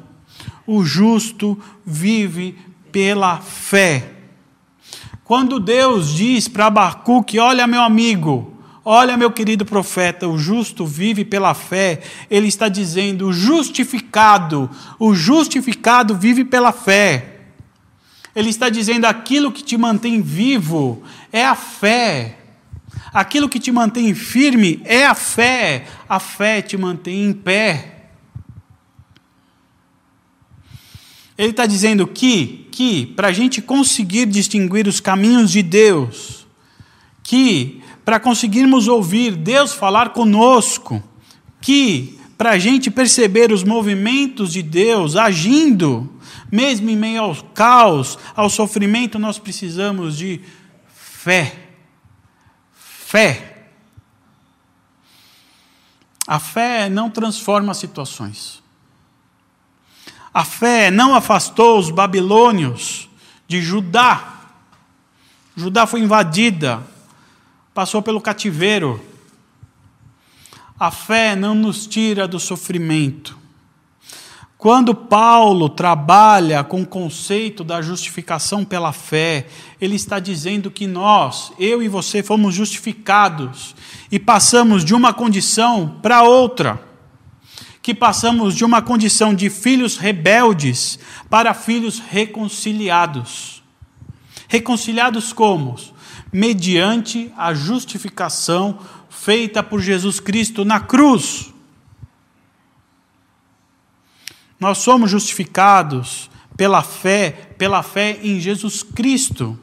O 0.65 0.83
justo 0.83 1.59
vive 1.85 2.57
pela 2.91 3.37
fé. 3.37 4.13
Quando 5.23 5.59
Deus 5.59 6.11
diz 6.11 6.47
para 6.47 6.65
Abacuque: 6.65 7.37
Olha, 7.37 7.67
meu 7.67 7.83
amigo, 7.83 8.57
olha, 8.91 9.15
meu 9.15 9.29
querido 9.29 9.63
profeta, 9.63 10.27
o 10.27 10.35
justo 10.35 10.83
vive 10.83 11.23
pela 11.23 11.53
fé, 11.53 12.01
ele 12.27 12.47
está 12.47 12.67
dizendo: 12.67 13.27
o 13.27 13.33
justificado, 13.33 14.67
o 14.97 15.13
justificado 15.13 16.15
vive 16.15 16.43
pela 16.43 16.71
fé. 16.71 17.35
Ele 18.35 18.49
está 18.49 18.67
dizendo: 18.67 19.05
aquilo 19.05 19.51
que 19.51 19.63
te 19.63 19.77
mantém 19.77 20.21
vivo 20.21 21.03
é 21.31 21.45
a 21.45 21.53
fé. 21.53 22.37
Aquilo 23.13 23.47
que 23.47 23.59
te 23.59 23.71
mantém 23.71 24.13
firme 24.15 24.81
é 24.83 25.05
a 25.05 25.13
fé. 25.13 25.85
A 26.07 26.19
fé 26.19 26.59
te 26.59 26.75
mantém 26.75 27.25
em 27.25 27.33
pé. 27.33 27.95
Ele 31.37 31.51
está 31.51 31.67
dizendo 31.67 32.07
que, 32.07 32.67
que 32.71 33.05
para 33.05 33.27
a 33.27 33.31
gente 33.31 33.61
conseguir 33.61 34.25
distinguir 34.25 34.87
os 34.87 34.99
caminhos 34.99 35.51
de 35.51 35.61
Deus, 35.61 36.45
que 37.23 37.78
para 38.09 38.19
conseguirmos 38.19 38.87
ouvir 38.87 39.35
Deus 39.35 39.71
falar 39.71 40.13
conosco, 40.13 41.03
que 41.61 42.19
para 42.39 42.49
a 42.49 42.57
gente 42.57 42.89
perceber 42.89 43.51
os 43.51 43.63
movimentos 43.63 44.51
de 44.51 44.63
Deus 44.63 45.15
agindo, 45.15 46.11
mesmo 46.51 46.89
em 46.89 46.95
meio 46.95 47.21
ao 47.21 47.35
caos, 47.35 48.17
ao 48.35 48.49
sofrimento, 48.49 49.19
nós 49.19 49.37
precisamos 49.37 50.17
de 50.17 50.41
fé. 50.91 51.55
Fé. 52.73 53.67
A 56.25 56.39
fé 56.39 56.89
não 56.89 57.11
transforma 57.11 57.75
situações. 57.75 58.63
A 60.33 60.43
fé 60.43 60.89
não 60.89 61.13
afastou 61.13 61.77
os 61.77 61.91
babilônios 61.91 63.07
de 63.47 63.61
Judá. 63.61 64.49
Judá 65.55 65.85
foi 65.85 65.99
invadida 65.99 66.83
passou 67.79 68.01
pelo 68.01 68.19
cativeiro. 68.19 69.01
A 70.77 70.91
fé 70.91 71.33
não 71.33 71.55
nos 71.55 71.87
tira 71.87 72.27
do 72.27 72.37
sofrimento. 72.37 73.37
Quando 74.57 74.93
Paulo 74.93 75.69
trabalha 75.69 76.61
com 76.61 76.81
o 76.81 76.85
conceito 76.85 77.63
da 77.63 77.81
justificação 77.81 78.65
pela 78.65 78.91
fé, 78.91 79.47
ele 79.79 79.95
está 79.95 80.19
dizendo 80.19 80.69
que 80.69 80.85
nós, 80.85 81.53
eu 81.57 81.81
e 81.81 81.87
você, 81.87 82.21
fomos 82.21 82.53
justificados 82.53 83.73
e 84.11 84.19
passamos 84.19 84.83
de 84.83 84.93
uma 84.93 85.13
condição 85.13 85.99
para 86.01 86.23
outra. 86.23 86.83
Que 87.81 87.93
passamos 87.93 88.55
de 88.55 88.65
uma 88.65 88.81
condição 88.81 89.33
de 89.33 89.49
filhos 89.49 89.95
rebeldes 89.95 90.99
para 91.29 91.53
filhos 91.53 91.97
reconciliados. 91.97 93.63
Reconciliados 94.49 95.31
como? 95.31 95.77
Mediante 96.31 97.31
a 97.37 97.53
justificação 97.53 98.79
feita 99.09 99.63
por 99.63 99.81
Jesus 99.81 100.19
Cristo 100.19 100.63
na 100.63 100.79
cruz. 100.79 101.53
Nós 104.59 104.79
somos 104.79 105.09
justificados 105.09 106.29
pela 106.57 106.83
fé, 106.83 107.31
pela 107.57 107.81
fé 107.81 108.19
em 108.21 108.39
Jesus 108.39 108.83
Cristo. 108.83 109.57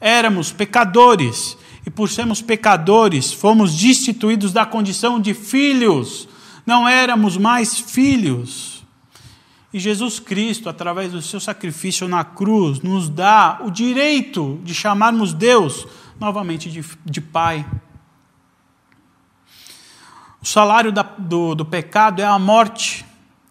Éramos 0.00 0.52
pecadores 0.52 1.56
e 1.86 1.90
por 1.90 2.08
sermos 2.08 2.40
pecadores, 2.40 3.32
fomos 3.32 3.74
destituídos 3.74 4.52
da 4.52 4.64
condição 4.64 5.20
de 5.20 5.34
filhos. 5.34 6.28
Não 6.66 6.88
éramos 6.88 7.36
mais 7.36 7.78
filhos. 7.78 8.84
E 9.72 9.78
Jesus 9.80 10.20
Cristo, 10.20 10.68
através 10.68 11.12
do 11.12 11.20
seu 11.20 11.40
sacrifício 11.40 12.06
na 12.06 12.22
cruz, 12.22 12.80
nos 12.80 13.08
dá 13.08 13.60
o 13.64 13.70
direito 13.70 14.60
de 14.62 14.72
chamarmos 14.72 15.34
Deus 15.34 15.86
novamente 16.18 16.70
de, 16.70 16.84
de 17.04 17.20
pai. 17.20 17.66
O 20.40 20.46
salário 20.46 20.92
da, 20.92 21.02
do, 21.02 21.54
do 21.54 21.64
pecado 21.64 22.20
é 22.20 22.26
a 22.26 22.38
morte, 22.38 23.04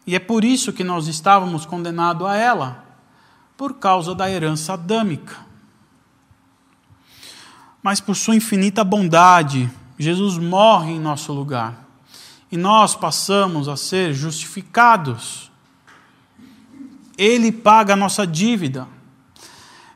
e 0.06 0.16
é 0.16 0.20
por 0.20 0.44
isso 0.44 0.72
que 0.72 0.84
nós 0.84 1.08
estávamos 1.08 1.66
condenados 1.66 2.28
a 2.28 2.36
ela, 2.36 2.86
por 3.58 3.76
causa 3.76 4.14
da 4.14 4.30
herança 4.30 4.74
adâmica. 4.74 5.38
Mas 7.82 8.00
por 8.00 8.16
sua 8.16 8.36
infinita 8.36 8.84
bondade, 8.84 9.70
Jesus 9.98 10.38
morre 10.38 10.92
em 10.92 11.00
nosso 11.00 11.34
lugar, 11.34 11.84
e 12.52 12.58
nós 12.58 12.96
passamos 12.96 13.68
a 13.68 13.76
ser 13.76 14.14
justificados. 14.14 15.52
Ele 17.18 17.52
paga 17.52 17.94
a 17.94 17.98
nossa 17.98 18.28
dívida. 18.28 18.88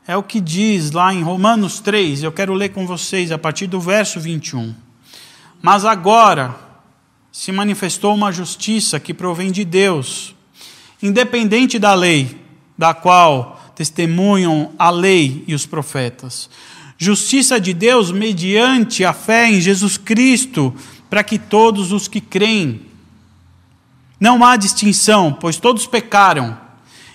É 0.07 0.15
o 0.15 0.23
que 0.23 0.39
diz 0.39 0.91
lá 0.91 1.13
em 1.13 1.21
Romanos 1.21 1.81
3, 1.81 2.23
eu 2.23 2.31
quero 2.31 2.53
ler 2.53 2.69
com 2.69 2.87
vocês 2.87 3.29
a 3.29 3.37
partir 3.37 3.67
do 3.67 3.77
verso 3.81 4.21
21. 4.21 4.73
Mas 5.61 5.83
agora 5.83 6.55
se 7.29 7.51
manifestou 7.51 8.15
uma 8.15 8.31
justiça 8.31 9.01
que 9.01 9.13
provém 9.13 9.51
de 9.51 9.65
Deus, 9.65 10.33
independente 11.03 11.77
da 11.77 11.93
lei, 11.93 12.39
da 12.77 12.93
qual 12.93 13.61
testemunham 13.75 14.71
a 14.79 14.89
lei 14.89 15.43
e 15.45 15.53
os 15.53 15.65
profetas. 15.65 16.49
Justiça 16.97 17.59
de 17.59 17.73
Deus 17.73 18.09
mediante 18.09 19.03
a 19.03 19.11
fé 19.11 19.49
em 19.49 19.59
Jesus 19.59 19.97
Cristo, 19.97 20.73
para 21.09 21.21
que 21.21 21.37
todos 21.37 21.91
os 21.91 22.07
que 22.07 22.21
creem. 22.21 22.79
Não 24.17 24.41
há 24.45 24.55
distinção, 24.55 25.33
pois 25.33 25.57
todos 25.57 25.85
pecaram 25.85 26.65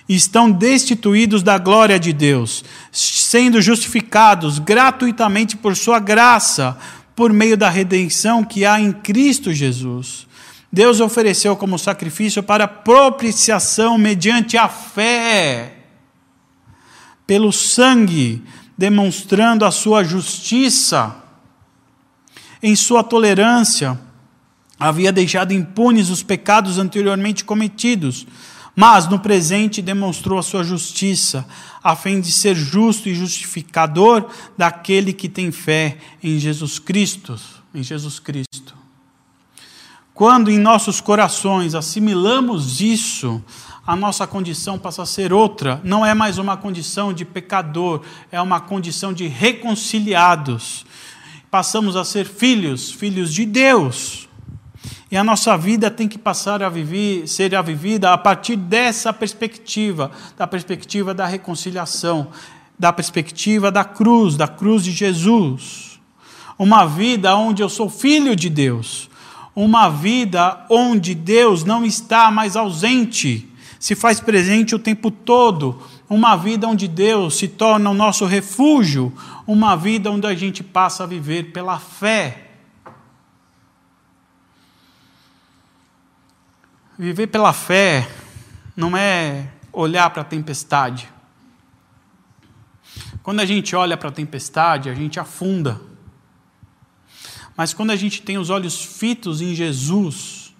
estão 0.07 0.51
destituídos 0.51 1.41
da 1.41 1.57
glória 1.57 1.99
de 1.99 2.11
Deus, 2.11 2.63
sendo 2.91 3.61
justificados 3.61 4.59
gratuitamente 4.59 5.55
por 5.55 5.75
Sua 5.75 5.99
graça, 5.99 6.77
por 7.15 7.31
meio 7.31 7.55
da 7.55 7.69
redenção 7.69 8.43
que 8.43 8.65
há 8.65 8.79
em 8.79 8.91
Cristo 8.91 9.53
Jesus. 9.53 10.27
Deus 10.71 10.99
ofereceu 10.99 11.55
como 11.55 11.77
sacrifício 11.77 12.41
para 12.41 12.67
propiciação 12.67 13.97
mediante 13.97 14.57
a 14.57 14.67
fé, 14.67 15.77
pelo 17.27 17.53
sangue, 17.53 18.43
demonstrando 18.77 19.65
a 19.65 19.71
sua 19.71 20.03
justiça. 20.03 21.15
Em 22.61 22.75
sua 22.75 23.03
tolerância, 23.03 23.99
havia 24.79 25.11
deixado 25.11 25.53
impunes 25.53 26.09
os 26.09 26.23
pecados 26.23 26.79
anteriormente 26.79 27.45
cometidos 27.45 28.25
mas 28.75 29.07
no 29.07 29.19
presente 29.19 29.81
demonstrou 29.81 30.39
a 30.39 30.43
sua 30.43 30.63
justiça, 30.63 31.45
a 31.83 31.95
fim 31.95 32.19
de 32.19 32.31
ser 32.31 32.55
justo 32.55 33.07
e 33.07 33.15
justificador 33.15 34.27
daquele 34.57 35.13
que 35.13 35.29
tem 35.29 35.51
fé 35.51 35.97
em 36.23 36.39
Jesus 36.39 36.79
Cristo, 36.79 37.39
em 37.73 37.83
Jesus 37.83 38.19
Cristo. 38.19 38.75
Quando 40.13 40.51
em 40.51 40.59
nossos 40.59 41.01
corações 41.01 41.73
assimilamos 41.73 42.81
isso, 42.81 43.43
a 43.85 43.95
nossa 43.95 44.25
condição 44.25 44.79
passa 44.79 45.01
a 45.01 45.05
ser 45.05 45.33
outra, 45.33 45.81
não 45.83 46.05
é 46.05 46.13
mais 46.13 46.37
uma 46.37 46.55
condição 46.55 47.11
de 47.11 47.25
pecador, 47.25 48.01
é 48.31 48.41
uma 48.41 48.61
condição 48.61 49.11
de 49.11 49.27
reconciliados. 49.27 50.85
Passamos 51.51 51.95
a 51.95 52.05
ser 52.05 52.25
filhos, 52.25 52.91
filhos 52.91 53.33
de 53.33 53.45
Deus. 53.45 54.29
E 55.13 55.15
a 55.15 55.23
nossa 55.23 55.55
vida 55.55 55.91
tem 55.91 56.07
que 56.07 56.17
passar 56.17 56.63
a 56.63 56.69
viver, 56.69 57.27
ser 57.27 57.53
a 57.53 57.61
vivida 57.61 58.11
a 58.11 58.17
partir 58.17 58.55
dessa 58.55 59.13
perspectiva, 59.13 60.09
da 60.35 60.47
perspectiva 60.47 61.13
da 61.13 61.27
reconciliação, 61.27 62.29
da 62.79 62.91
perspectiva 62.91 63.71
da 63.71 63.83
cruz, 63.83 64.35
da 64.35 64.47
cruz 64.47 64.83
de 64.83 64.89
Jesus. 64.89 65.99
Uma 66.57 66.87
vida 66.87 67.35
onde 67.35 67.61
eu 67.61 67.69
sou 67.69 67.91
filho 67.91 68.35
de 68.35 68.49
Deus, 68.49 69.07
uma 69.55 69.87
vida 69.87 70.65
onde 70.67 71.13
Deus 71.13 71.63
não 71.63 71.85
está 71.85 72.31
mais 72.31 72.55
ausente, 72.55 73.47
se 73.79 73.93
faz 73.93 74.19
presente 74.19 74.73
o 74.73 74.79
tempo 74.79 75.11
todo, 75.11 75.79
uma 76.09 76.35
vida 76.35 76.67
onde 76.67 76.87
Deus 76.87 77.37
se 77.37 77.47
torna 77.47 77.87
o 77.91 77.93
nosso 77.93 78.25
refúgio, 78.25 79.13
uma 79.45 79.75
vida 79.75 80.09
onde 80.09 80.25
a 80.25 80.33
gente 80.33 80.63
passa 80.63 81.03
a 81.03 81.05
viver 81.05 81.51
pela 81.51 81.77
fé 81.77 82.52
Viver 86.97 87.27
pela 87.27 87.53
fé 87.53 88.09
não 88.75 88.95
é 88.95 89.49
olhar 89.71 90.09
para 90.11 90.21
a 90.21 90.25
tempestade. 90.25 91.09
Quando 93.23 93.39
a 93.39 93.45
gente 93.45 93.75
olha 93.75 93.97
para 93.97 94.09
a 94.09 94.11
tempestade, 94.11 94.89
a 94.89 94.93
gente 94.93 95.19
afunda. 95.19 95.81
Mas 97.55 97.73
quando 97.73 97.91
a 97.91 97.95
gente 97.95 98.21
tem 98.21 98.37
os 98.37 98.49
olhos 98.49 98.83
fitos 98.83 99.41
em 99.41 99.55
Jesus, 99.55 100.53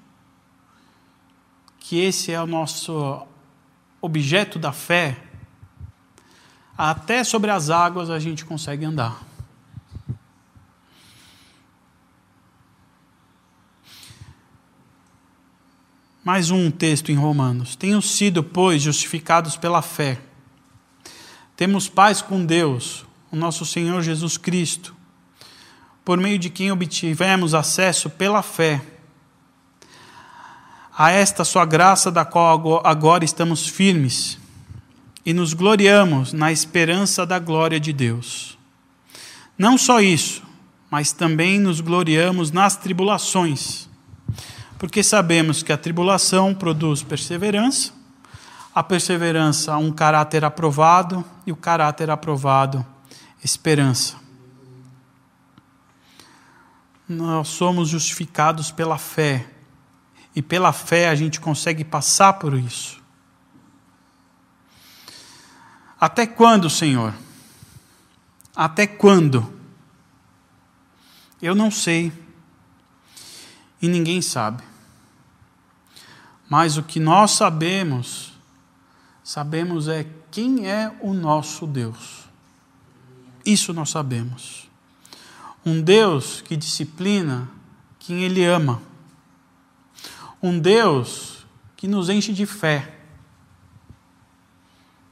que 1.79 1.99
esse 1.99 2.31
é 2.31 2.41
o 2.41 2.47
nosso 2.47 3.27
objeto 4.01 4.57
da 4.57 4.71
fé, 4.71 5.17
até 6.77 7.23
sobre 7.23 7.51
as 7.51 7.69
águas 7.69 8.09
a 8.09 8.17
gente 8.19 8.45
consegue 8.45 8.85
andar. 8.85 9.32
Mais 16.23 16.49
um 16.49 16.71
texto 16.71 17.11
em 17.11 17.15
Romanos. 17.15 17.75
Tenham 17.75 18.01
sido, 18.01 18.41
pois, 18.41 18.81
justificados 18.81 19.57
pela 19.57 19.81
fé. 19.81 20.21
Temos 21.53 21.89
paz 21.89 22.21
com 22.21 22.45
Deus, 22.45 23.05
o 23.29 23.35
nosso 23.35 23.65
Senhor 23.65 24.01
Jesus 24.01 24.37
Cristo, 24.37 24.95
por 26.05 26.17
meio 26.17 26.39
de 26.39 26.49
quem 26.49 26.71
obtivemos 26.71 27.53
acesso 27.53 28.09
pela 28.09 28.41
fé 28.41 28.81
a 30.97 31.11
esta 31.11 31.43
sua 31.43 31.65
graça, 31.65 32.09
da 32.09 32.23
qual 32.23 32.81
agora 32.85 33.25
estamos 33.25 33.67
firmes 33.67 34.37
e 35.25 35.33
nos 35.33 35.53
gloriamos 35.53 36.31
na 36.31 36.53
esperança 36.53 37.25
da 37.25 37.37
glória 37.37 37.81
de 37.81 37.91
Deus. 37.91 38.57
Não 39.57 39.77
só 39.77 39.99
isso, 39.99 40.41
mas 40.89 41.11
também 41.11 41.59
nos 41.59 41.81
gloriamos 41.81 42.49
nas 42.49 42.77
tribulações 42.77 43.82
porque 44.83 45.01
sabemos 45.01 45.63
que 45.63 45.71
a 45.71 45.77
tribulação 45.77 46.53
produz 46.53 47.01
perseverança, 47.01 47.93
a 48.75 48.83
perseverança, 48.83 49.77
um 49.77 49.93
caráter 49.93 50.43
aprovado, 50.43 51.23
e 51.47 51.53
o 51.53 51.55
caráter 51.55 52.09
aprovado, 52.09 52.85
esperança. 53.41 54.17
nós 57.07 57.47
somos 57.47 57.87
justificados 57.87 58.71
pela 58.71 58.97
fé. 58.97 59.49
E 60.35 60.41
pela 60.41 60.73
fé 60.73 61.07
a 61.07 61.15
gente 61.15 61.39
consegue 61.39 61.85
passar 61.85 62.33
por 62.33 62.53
isso. 62.53 63.01
Até 65.97 66.27
quando, 66.27 66.69
Senhor? 66.69 67.13
Até 68.53 68.85
quando? 68.85 69.49
Eu 71.41 71.55
não 71.55 71.71
sei. 71.71 72.11
E 73.81 73.87
ninguém 73.87 74.21
sabe. 74.21 74.72
Mas 76.49 76.77
o 76.77 76.83
que 76.83 76.99
nós 76.99 77.31
sabemos, 77.31 78.33
sabemos 79.23 79.87
é 79.87 80.05
quem 80.29 80.69
é 80.69 80.91
o 81.01 81.13
nosso 81.13 81.65
Deus. 81.65 82.23
Isso 83.45 83.73
nós 83.73 83.89
sabemos. 83.89 84.69
Um 85.65 85.81
Deus 85.81 86.41
que 86.41 86.55
disciplina 86.55 87.49
quem 87.99 88.23
Ele 88.23 88.43
ama. 88.43 88.81
Um 90.41 90.59
Deus 90.59 91.45
que 91.75 91.87
nos 91.87 92.09
enche 92.09 92.33
de 92.33 92.45
fé. 92.45 92.95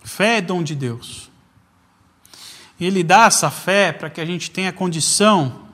Fé 0.04 0.38
é 0.38 0.42
dom 0.42 0.64
de 0.64 0.76
Deus. 0.76 1.30
E 2.80 2.86
Ele 2.86 3.04
dá 3.04 3.26
essa 3.26 3.50
fé 3.50 3.92
para 3.92 4.10
que 4.10 4.20
a 4.20 4.26
gente 4.26 4.52
tenha 4.52 4.74
condição 4.74 5.68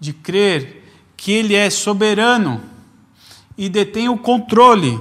de 0.00 0.12
crer 0.12 0.84
que 1.16 1.32
Ele 1.32 1.54
é 1.54 1.70
soberano 1.70 2.77
e 3.58 3.68
detém 3.68 4.08
o 4.08 4.16
controle 4.16 5.00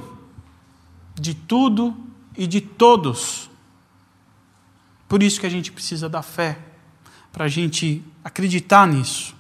de 1.14 1.36
tudo 1.36 1.95
e 2.36 2.47
de 2.47 2.60
todos. 2.60 3.47
Por 5.08 5.22
isso 5.22 5.39
que 5.39 5.45
a 5.45 5.49
gente 5.49 5.72
precisa 5.72 6.10
da 6.10 6.24
fé, 6.24 6.58
para 7.32 7.45
a 7.45 7.47
gente 7.47 8.03
acreditar 8.24 8.88
nisso. 8.88 9.36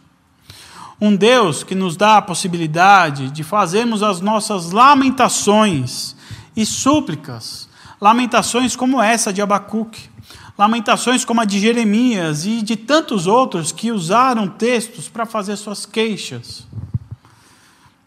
Um 1.01 1.15
Deus 1.15 1.63
que 1.63 1.73
nos 1.73 1.97
dá 1.97 2.17
a 2.17 2.21
possibilidade 2.21 3.31
de 3.31 3.43
fazermos 3.43 4.03
as 4.03 4.21
nossas 4.21 4.71
lamentações 4.71 6.15
e 6.55 6.65
súplicas, 6.65 7.67
lamentações 7.99 8.75
como 8.75 9.01
essa 9.01 9.33
de 9.33 9.41
Abacuque, 9.41 10.09
lamentações 10.57 11.25
como 11.25 11.41
a 11.41 11.45
de 11.45 11.59
Jeremias 11.59 12.45
e 12.45 12.61
de 12.61 12.75
tantos 12.75 13.27
outros 13.27 13.71
que 13.71 13.91
usaram 13.91 14.47
textos 14.47 15.09
para 15.09 15.25
fazer 15.25 15.55
suas 15.55 15.85
queixas. 15.85 16.65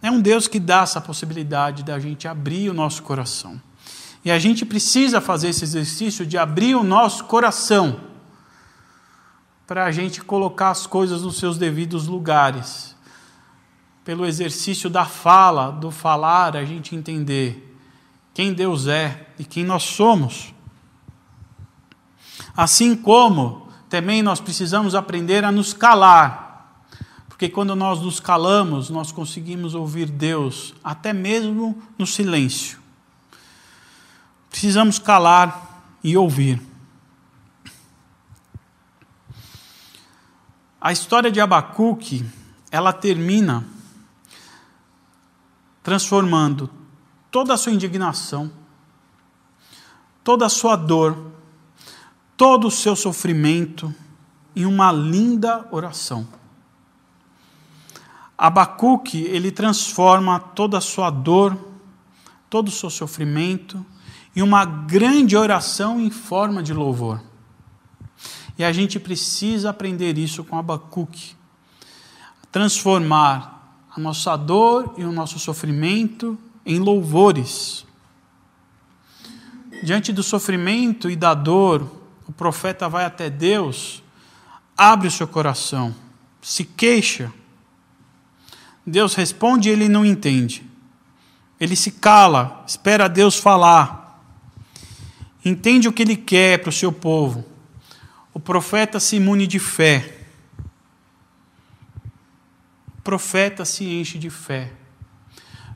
É 0.02 0.10
um 0.10 0.20
Deus 0.20 0.48
que 0.48 0.58
dá 0.58 0.80
essa 0.82 1.00
possibilidade 1.00 1.82
da 1.82 1.98
gente 1.98 2.26
abrir 2.26 2.70
o 2.70 2.74
nosso 2.74 3.02
coração. 3.02 3.60
E 4.24 4.30
a 4.30 4.38
gente 4.38 4.64
precisa 4.64 5.20
fazer 5.20 5.48
esse 5.48 5.64
exercício 5.64 6.26
de 6.26 6.36
abrir 6.36 6.74
o 6.74 6.82
nosso 6.82 7.24
coração 7.24 8.00
para 9.66 9.84
a 9.84 9.92
gente 9.92 10.20
colocar 10.22 10.70
as 10.70 10.86
coisas 10.86 11.22
nos 11.22 11.38
seus 11.38 11.56
devidos 11.56 12.06
lugares. 12.06 12.96
Pelo 14.04 14.26
exercício 14.26 14.90
da 14.90 15.04
fala, 15.04 15.70
do 15.70 15.90
falar, 15.90 16.56
a 16.56 16.64
gente 16.64 16.96
entender 16.96 17.76
quem 18.34 18.52
Deus 18.52 18.86
é 18.86 19.28
e 19.38 19.44
quem 19.44 19.64
nós 19.64 19.82
somos. 19.82 20.52
Assim 22.56 22.96
como 22.96 23.68
também 23.88 24.22
nós 24.22 24.40
precisamos 24.40 24.94
aprender 24.94 25.44
a 25.44 25.52
nos 25.52 25.72
calar, 25.72 26.49
porque 27.40 27.48
quando 27.48 27.74
nós 27.74 28.02
nos 28.02 28.20
calamos, 28.20 28.90
nós 28.90 29.10
conseguimos 29.10 29.74
ouvir 29.74 30.10
Deus, 30.10 30.74
até 30.84 31.10
mesmo 31.10 31.82
no 31.96 32.06
silêncio. 32.06 32.78
Precisamos 34.50 34.98
calar 34.98 35.82
e 36.04 36.18
ouvir. 36.18 36.60
A 40.78 40.92
história 40.92 41.32
de 41.32 41.40
Abacuque, 41.40 42.26
ela 42.70 42.92
termina 42.92 43.64
transformando 45.82 46.68
toda 47.30 47.54
a 47.54 47.56
sua 47.56 47.72
indignação, 47.72 48.52
toda 50.22 50.44
a 50.44 50.50
sua 50.50 50.76
dor, 50.76 51.32
todo 52.36 52.66
o 52.66 52.70
seu 52.70 52.94
sofrimento 52.94 53.94
em 54.54 54.66
uma 54.66 54.92
linda 54.92 55.66
oração. 55.70 56.38
Abacuque, 58.42 59.18
ele 59.24 59.50
transforma 59.50 60.40
toda 60.40 60.78
a 60.78 60.80
sua 60.80 61.10
dor, 61.10 61.58
todo 62.48 62.68
o 62.68 62.70
seu 62.70 62.88
sofrimento 62.88 63.84
em 64.34 64.40
uma 64.40 64.64
grande 64.64 65.36
oração 65.36 66.00
em 66.00 66.08
forma 66.10 66.62
de 66.62 66.72
louvor. 66.72 67.22
E 68.56 68.64
a 68.64 68.72
gente 68.72 68.98
precisa 68.98 69.68
aprender 69.68 70.16
isso 70.16 70.42
com 70.42 70.56
Abacuque. 70.56 71.36
Transformar 72.50 73.84
a 73.94 74.00
nossa 74.00 74.34
dor 74.36 74.94
e 74.96 75.04
o 75.04 75.12
nosso 75.12 75.38
sofrimento 75.38 76.38
em 76.64 76.78
louvores. 76.78 77.84
Diante 79.82 80.14
do 80.14 80.22
sofrimento 80.22 81.10
e 81.10 81.16
da 81.16 81.34
dor, 81.34 81.86
o 82.26 82.32
profeta 82.32 82.88
vai 82.88 83.04
até 83.04 83.28
Deus, 83.28 84.02
abre 84.74 85.08
o 85.08 85.10
seu 85.10 85.28
coração, 85.28 85.94
se 86.40 86.64
queixa. 86.64 87.30
Deus 88.90 89.14
responde 89.14 89.68
e 89.68 89.72
ele 89.72 89.88
não 89.88 90.04
entende. 90.04 90.62
Ele 91.58 91.76
se 91.76 91.92
cala, 91.92 92.62
espera 92.66 93.08
Deus 93.08 93.36
falar. 93.36 94.20
Entende 95.44 95.88
o 95.88 95.92
que 95.92 96.02
ele 96.02 96.16
quer 96.16 96.58
para 96.58 96.68
o 96.68 96.72
seu 96.72 96.92
povo 96.92 97.50
o 98.32 98.38
profeta 98.38 99.00
se 99.00 99.16
imune 99.16 99.46
de 99.46 99.58
fé. 99.58 100.16
O 102.98 103.02
profeta 103.02 103.64
se 103.64 103.84
enche 103.84 104.18
de 104.18 104.30
fé. 104.30 104.72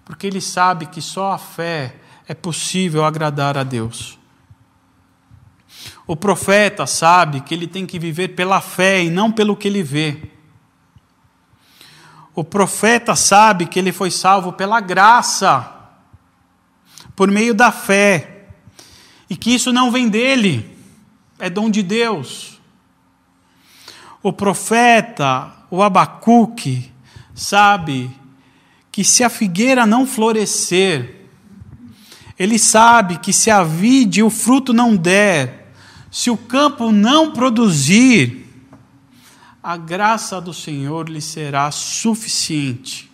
Porque 0.04 0.26
ele 0.26 0.40
sabe 0.40 0.86
que 0.86 1.00
só 1.00 1.32
a 1.32 1.38
fé 1.38 1.96
é 2.28 2.34
possível 2.34 3.04
agradar 3.04 3.58
a 3.58 3.64
Deus. 3.64 4.18
O 6.06 6.14
profeta 6.14 6.86
sabe 6.86 7.40
que 7.40 7.52
ele 7.52 7.66
tem 7.66 7.86
que 7.86 7.98
viver 7.98 8.28
pela 8.28 8.60
fé 8.60 9.02
e 9.02 9.10
não 9.10 9.32
pelo 9.32 9.56
que 9.56 9.66
ele 9.66 9.82
vê. 9.82 10.30
O 12.34 12.42
profeta 12.42 13.14
sabe 13.14 13.66
que 13.66 13.78
ele 13.78 13.92
foi 13.92 14.10
salvo 14.10 14.52
pela 14.52 14.80
graça, 14.80 15.70
por 17.14 17.30
meio 17.30 17.54
da 17.54 17.70
fé, 17.70 18.46
e 19.30 19.36
que 19.36 19.54
isso 19.54 19.72
não 19.72 19.90
vem 19.90 20.08
dele 20.08 20.76
é 21.38 21.48
dom 21.48 21.70
de 21.70 21.82
Deus. 21.82 22.60
O 24.22 24.32
profeta, 24.32 25.52
o 25.70 25.82
Abacuque, 25.82 26.90
sabe 27.34 28.10
que 28.90 29.04
se 29.04 29.22
a 29.22 29.28
figueira 29.28 29.86
não 29.86 30.06
florescer, 30.06 31.26
ele 32.38 32.58
sabe 32.58 33.18
que 33.18 33.32
se 33.32 33.50
a 33.50 33.62
vide 33.62 34.22
o 34.22 34.30
fruto 34.30 34.72
não 34.72 34.96
der, 34.96 35.72
se 36.10 36.30
o 36.30 36.36
campo 36.36 36.90
não 36.90 37.32
produzir, 37.32 38.43
a 39.64 39.78
graça 39.78 40.42
do 40.42 40.52
Senhor 40.52 41.08
lhe 41.08 41.22
será 41.22 41.70
suficiente. 41.70 43.10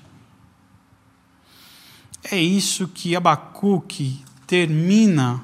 É 2.29 2.37
isso 2.37 2.89
que 2.89 3.15
Abacuque 3.15 4.25
termina 4.49 5.41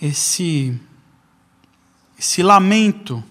esse 0.00 0.80
esse 2.18 2.42
lamento, 2.42 3.22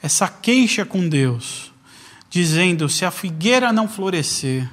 essa 0.00 0.28
queixa 0.28 0.84
com 0.84 1.08
Deus, 1.08 1.72
dizendo: 2.30 2.88
se 2.88 3.04
a 3.04 3.10
figueira 3.10 3.72
não 3.72 3.88
florescer, 3.88 4.70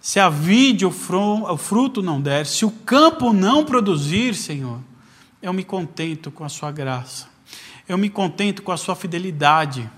se 0.00 0.20
a 0.20 0.28
vide 0.28 0.86
o 0.86 0.92
fruto 0.92 2.00
não 2.00 2.20
der, 2.20 2.46
se 2.46 2.64
o 2.64 2.70
campo 2.70 3.32
não 3.32 3.64
produzir, 3.64 4.36
Senhor, 4.36 4.80
eu 5.42 5.52
me 5.52 5.64
contento 5.64 6.30
com 6.30 6.44
a 6.44 6.48
Sua 6.48 6.70
graça, 6.70 7.28
eu 7.88 7.98
me 7.98 8.08
contento 8.08 8.62
com 8.62 8.70
a 8.70 8.76
Sua 8.76 8.94
fidelidade. 8.94 9.90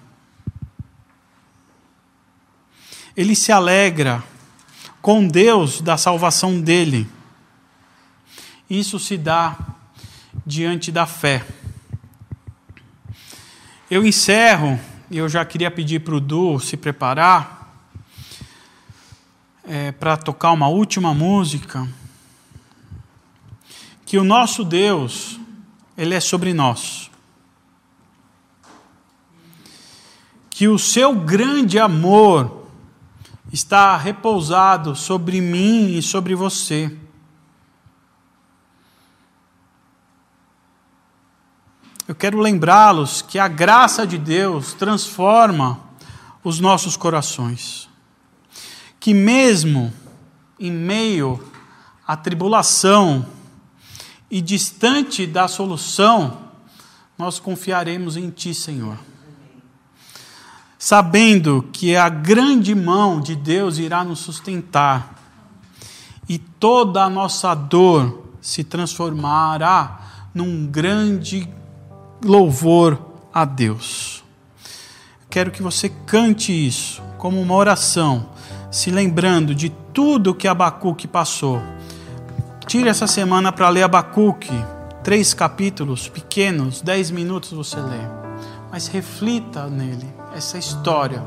Ele 3.16 3.36
se 3.36 3.52
alegra 3.52 4.22
com 5.02 5.26
Deus 5.26 5.80
da 5.80 5.96
salvação 5.96 6.60
dele. 6.60 7.06
Isso 8.70 8.98
se 8.98 9.18
dá 9.18 9.58
diante 10.46 10.90
da 10.90 11.04
fé. 11.04 11.44
Eu 13.90 14.06
encerro, 14.06 14.80
e 15.10 15.18
eu 15.18 15.28
já 15.28 15.44
queria 15.44 15.70
pedir 15.70 16.00
para 16.00 16.14
o 16.14 16.20
Du 16.20 16.58
se 16.58 16.76
preparar 16.76 17.62
é, 19.64 19.92
para 19.92 20.16
tocar 20.16 20.52
uma 20.52 20.68
última 20.68 21.12
música. 21.12 21.86
Que 24.06 24.16
o 24.16 24.24
nosso 24.24 24.64
Deus, 24.64 25.38
Ele 25.96 26.14
é 26.14 26.20
sobre 26.20 26.54
nós. 26.54 27.10
Que 30.48 30.68
o 30.68 30.78
seu 30.78 31.14
grande 31.14 31.78
amor 31.78 32.61
está 33.52 33.96
repousado 33.96 34.96
sobre 34.96 35.40
mim 35.40 35.96
e 35.96 36.02
sobre 36.02 36.34
você. 36.34 36.96
eu 42.12 42.14
quero 42.14 42.40
lembrá-los 42.40 43.22
que 43.22 43.38
a 43.38 43.48
graça 43.48 44.06
de 44.06 44.18
Deus 44.18 44.74
transforma 44.74 45.80
os 46.44 46.60
nossos 46.60 46.94
corações. 46.94 47.88
que 49.00 49.14
mesmo 49.14 49.92
em 50.60 50.70
meio 50.70 51.42
à 52.06 52.16
tribulação 52.16 53.26
e 54.30 54.40
distante 54.40 55.26
da 55.26 55.48
solução, 55.48 56.50
nós 57.18 57.40
confiaremos 57.40 58.16
em 58.16 58.30
Ti, 58.30 58.54
Senhor. 58.54 58.96
Sabendo 60.84 61.64
que 61.72 61.94
a 61.94 62.08
grande 62.08 62.74
mão 62.74 63.20
de 63.20 63.36
Deus 63.36 63.78
irá 63.78 64.02
nos 64.02 64.18
sustentar 64.18 65.14
e 66.28 66.38
toda 66.38 67.04
a 67.04 67.08
nossa 67.08 67.54
dor 67.54 68.24
se 68.40 68.64
transformará 68.64 70.26
num 70.34 70.66
grande 70.66 71.48
louvor 72.20 73.00
a 73.32 73.44
Deus. 73.44 74.24
Quero 75.30 75.52
que 75.52 75.62
você 75.62 75.88
cante 75.88 76.50
isso 76.50 77.00
como 77.16 77.40
uma 77.40 77.54
oração, 77.54 78.30
se 78.68 78.90
lembrando 78.90 79.54
de 79.54 79.68
tudo 79.94 80.34
que 80.34 80.48
Abacuque 80.48 81.06
passou. 81.06 81.62
Tire 82.66 82.88
essa 82.88 83.06
semana 83.06 83.52
para 83.52 83.68
ler 83.68 83.84
Abacuque, 83.84 84.50
três 85.04 85.32
capítulos 85.32 86.08
pequenos, 86.08 86.82
dez 86.82 87.08
minutos 87.08 87.52
você 87.52 87.76
lê. 87.76 88.00
Mas 88.68 88.88
reflita 88.88 89.68
nele, 89.68 90.21
essa 90.36 90.58
história, 90.58 91.22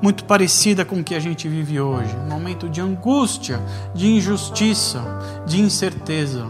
muito 0.00 0.24
parecida 0.24 0.84
com 0.84 0.96
o 0.96 1.04
que 1.04 1.14
a 1.14 1.20
gente 1.20 1.48
vive 1.48 1.80
hoje 1.80 2.14
um 2.16 2.28
momento 2.28 2.68
de 2.68 2.80
angústia, 2.80 3.60
de 3.94 4.08
injustiça, 4.08 5.02
de 5.46 5.60
incerteza. 5.60 6.48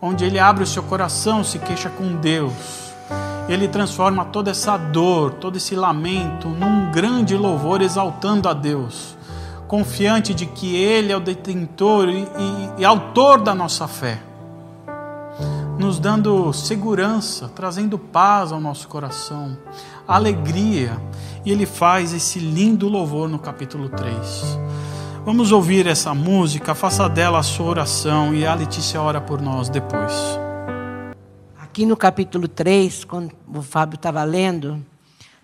Onde 0.00 0.24
ele 0.24 0.38
abre 0.38 0.64
o 0.64 0.66
seu 0.66 0.82
coração, 0.82 1.44
se 1.44 1.58
queixa 1.58 1.90
com 1.90 2.16
Deus. 2.16 2.52
Ele 3.48 3.68
transforma 3.68 4.24
toda 4.24 4.50
essa 4.50 4.76
dor, 4.76 5.34
todo 5.34 5.56
esse 5.56 5.74
lamento, 5.74 6.48
num 6.48 6.90
grande 6.90 7.36
louvor, 7.36 7.80
exaltando 7.80 8.48
a 8.48 8.52
Deus, 8.52 9.16
confiante 9.68 10.34
de 10.34 10.46
que 10.46 10.74
Ele 10.74 11.12
é 11.12 11.16
o 11.16 11.20
detentor 11.20 12.08
e, 12.08 12.22
e, 12.22 12.70
e 12.78 12.84
autor 12.84 13.40
da 13.40 13.54
nossa 13.54 13.86
fé 13.86 14.20
nos 15.78 15.98
dando 15.98 16.52
segurança, 16.52 17.50
trazendo 17.54 17.98
paz 17.98 18.50
ao 18.50 18.60
nosso 18.60 18.88
coração, 18.88 19.56
alegria. 20.06 21.00
E 21.44 21.50
ele 21.50 21.66
faz 21.66 22.12
esse 22.12 22.38
lindo 22.38 22.88
louvor 22.88 23.28
no 23.28 23.38
capítulo 23.38 23.88
3. 23.88 24.58
Vamos 25.24 25.50
ouvir 25.50 25.86
essa 25.86 26.14
música, 26.14 26.74
faça 26.74 27.08
dela 27.08 27.38
a 27.38 27.42
sua 27.42 27.66
oração 27.66 28.34
e 28.34 28.46
a 28.46 28.54
Letícia 28.54 29.00
ora 29.00 29.20
por 29.20 29.40
nós 29.40 29.68
depois. 29.68 30.12
Aqui 31.58 31.84
no 31.84 31.96
capítulo 31.96 32.46
3, 32.46 33.04
quando 33.04 33.32
o 33.52 33.60
Fábio 33.60 33.96
estava 33.96 34.22
lendo, 34.22 34.84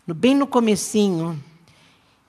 bem 0.07 0.35
no 0.35 0.47
comecinho, 0.47 1.39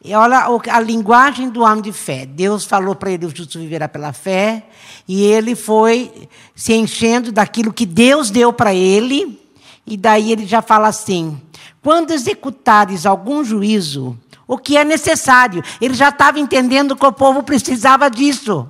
e 0.04 0.14
olha 0.14 0.46
a 0.70 0.80
linguagem 0.82 1.50
do 1.50 1.62
homem 1.62 1.82
de 1.82 1.94
fé. 1.94 2.26
Deus 2.26 2.66
falou 2.66 2.94
para 2.94 3.12
ele: 3.12 3.26
o 3.26 3.34
justo 3.34 3.58
viverá 3.58 3.88
pela 3.88 4.12
fé. 4.12 4.66
E 5.08 5.24
ele 5.24 5.56
foi 5.56 6.28
se 6.54 6.74
enchendo 6.74 7.32
daquilo 7.32 7.72
que 7.72 7.86
Deus 7.86 8.30
deu 8.30 8.52
para 8.52 8.74
ele. 8.74 9.43
E 9.86 9.98
daí 9.98 10.32
ele 10.32 10.46
já 10.46 10.62
fala 10.62 10.88
assim: 10.88 11.42
quando 11.82 12.12
executares 12.12 13.06
algum 13.06 13.44
juízo, 13.44 14.18
o 14.48 14.58
que 14.58 14.78
é 14.78 14.84
necessário. 14.84 15.64
Ele 15.82 15.94
já 15.94 16.10
estava 16.10 16.40
entendendo 16.40 16.96
que 16.96 17.06
o 17.06 17.12
povo 17.12 17.44
precisava 17.44 18.10
disso. 18.10 18.70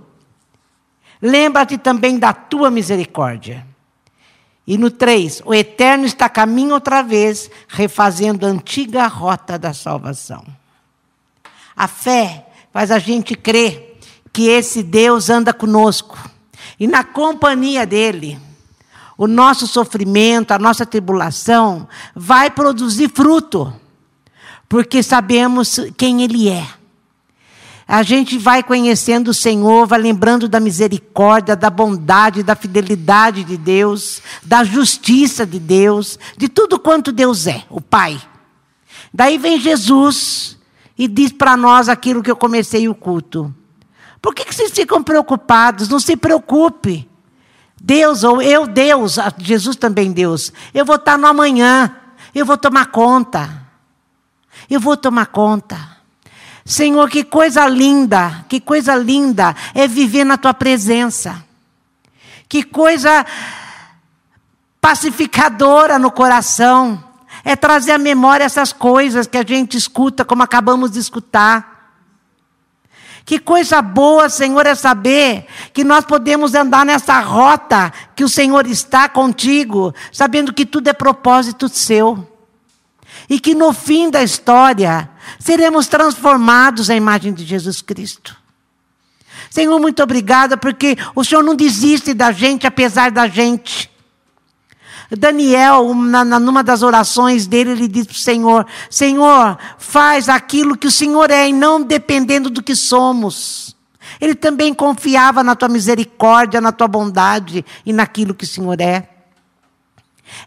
Lembra-te 1.22 1.78
também 1.78 2.20
da 2.20 2.34
tua 2.34 2.70
misericórdia. 2.70 3.66
E 4.66 4.78
no 4.78 4.90
3, 4.90 5.42
o 5.46 5.54
Eterno 5.54 6.06
está 6.06 6.30
caminho 6.30 6.74
outra 6.74 7.02
vez, 7.02 7.50
refazendo 7.68 8.46
a 8.46 8.50
antiga 8.50 9.08
rota 9.08 9.58
da 9.60 9.74
salvação. 9.74 10.44
A 11.76 11.88
fé 11.88 12.48
faz 12.72 12.90
a 12.92 13.00
gente 13.00 13.36
crer 13.36 14.00
que 14.32 14.48
esse 14.48 14.82
Deus 14.82 15.30
anda 15.30 15.54
conosco. 15.54 16.18
E 16.80 16.88
na 16.88 17.04
companhia 17.04 17.86
dele, 17.86 18.40
o 19.18 19.28
nosso 19.28 19.68
sofrimento, 19.68 20.52
a 20.52 20.60
nossa 20.60 20.86
tribulação 20.86 21.88
vai 22.16 22.50
produzir 22.50 23.10
fruto, 23.10 23.74
porque 24.68 25.04
sabemos 25.04 25.80
quem 25.98 26.24
ele 26.24 26.50
é. 26.50 26.66
A 27.88 28.02
gente 28.02 28.38
vai 28.38 28.64
conhecendo 28.64 29.30
o 29.30 29.34
Senhor, 29.34 29.86
vai 29.86 30.00
lembrando 30.00 30.48
da 30.48 30.60
misericórdia, 30.60 31.56
da 31.56 31.70
bondade, 31.70 32.42
da 32.42 32.56
fidelidade 32.56 33.44
de 33.44 33.58
Deus, 33.58 34.22
da 34.42 34.64
justiça 34.64 35.46
de 35.46 35.60
Deus, 35.60 36.18
de 36.38 36.48
tudo 36.48 36.80
quanto 36.80 37.12
Deus 37.12 37.46
é, 37.46 37.64
o 37.70 37.82
Pai. 37.82 38.20
Daí 39.14 39.38
vem 39.38 39.60
Jesus 39.60 40.58
e 40.98 41.08
diz 41.08 41.32
para 41.32 41.58
nós 41.58 41.90
aquilo 41.90 42.24
que 42.24 42.32
eu 42.32 42.36
comecei 42.36 42.88
o 42.88 42.96
culto. 42.96 43.54
Por 44.22 44.34
que, 44.34 44.46
que 44.46 44.56
vocês 44.56 44.72
ficam 44.72 45.04
preocupados? 45.04 45.90
Não 45.90 46.00
se 46.00 46.16
preocupe. 46.16 47.08
Deus, 47.86 48.24
ou 48.24 48.42
eu, 48.42 48.66
Deus, 48.66 49.18
Jesus 49.40 49.76
também 49.76 50.14
Deus, 50.14 50.54
eu 50.74 50.86
vou 50.86 50.96
estar 50.96 51.18
no 51.18 51.28
amanhã, 51.28 51.94
eu 52.34 52.46
vou 52.46 52.58
tomar 52.58 52.86
conta. 52.86 53.62
Eu 54.70 54.80
vou 54.80 54.96
tomar 54.96 55.26
conta. 55.26 55.78
Senhor, 56.66 57.10
que 57.10 57.26
coisa 57.26 57.68
linda, 57.68 58.46
que 58.48 58.62
coisa 58.62 58.96
linda 58.96 59.54
é 59.76 59.86
viver 59.86 60.24
na 60.24 60.38
tua 60.38 60.54
presença. 60.54 61.44
Que 62.48 62.64
coisa 62.64 63.26
pacificadora 64.80 66.00
no 66.00 66.10
coração 66.10 67.04
é 67.44 67.54
trazer 67.54 67.92
à 67.92 67.98
memória 67.98 68.46
essas 68.46 68.72
coisas 68.72 69.28
que 69.28 69.38
a 69.38 69.46
gente 69.46 69.76
escuta, 69.76 70.24
como 70.24 70.42
acabamos 70.42 70.92
de 70.92 71.00
escutar. 71.00 71.73
Que 73.26 73.40
coisa 73.40 73.82
boa, 73.82 74.28
Senhor, 74.28 74.66
é 74.66 74.76
saber 74.76 75.46
que 75.72 75.84
nós 75.84 76.04
podemos 76.04 76.54
andar 76.54 76.86
nessa 76.86 77.20
rota 77.22 77.92
que 78.16 78.24
o 78.24 78.30
Senhor 78.30 78.68
está 78.68 79.08
contigo, 79.08 79.94
sabendo 80.12 80.54
que 80.54 80.66
tudo 80.66 80.90
é 80.90 80.94
propósito 80.94 81.70
seu. 81.70 82.28
E 83.30 83.40
que 83.40 83.56
no 83.56 83.72
fim 83.72 84.10
da 84.10 84.22
história 84.22 85.10
seremos 85.40 85.88
transformados 85.88 86.90
à 86.90 86.96
imagem 86.96 87.34
de 87.34 87.46
Jesus 87.46 87.82
Cristo. 87.82 88.36
Senhor, 89.50 89.80
muito 89.80 90.02
obrigada, 90.04 90.58
porque 90.58 90.98
o 91.16 91.24
Senhor 91.24 91.44
não 91.44 91.56
desiste 91.56 92.14
da 92.14 92.32
gente, 92.32 92.68
apesar 92.68 93.12
da 93.12 93.28
gente. 93.28 93.90
Daniel, 95.18 95.94
na, 95.94 96.24
numa 96.24 96.64
das 96.64 96.82
orações 96.82 97.46
dele, 97.46 97.72
ele 97.72 97.88
diz 97.88 98.06
para 98.06 98.16
o 98.16 98.18
Senhor: 98.18 98.66
Senhor, 98.90 99.58
faz 99.78 100.28
aquilo 100.28 100.78
que 100.78 100.88
o 100.88 100.92
Senhor 100.92 101.30
é 101.30 101.48
e 101.48 101.54
não 101.54 101.82
dependendo 101.82 102.50
do 102.50 102.64
que 102.64 102.76
somos. 102.76 103.76
Ele 104.20 104.36
também 104.36 104.74
confiava 104.74 105.44
na 105.44 105.56
tua 105.56 105.70
misericórdia, 105.70 106.62
na 106.62 106.72
tua 106.72 106.88
bondade 106.88 107.66
e 107.86 107.94
naquilo 107.94 108.34
que 108.34 108.44
o 108.44 108.48
Senhor 108.48 108.80
é. 108.80 109.10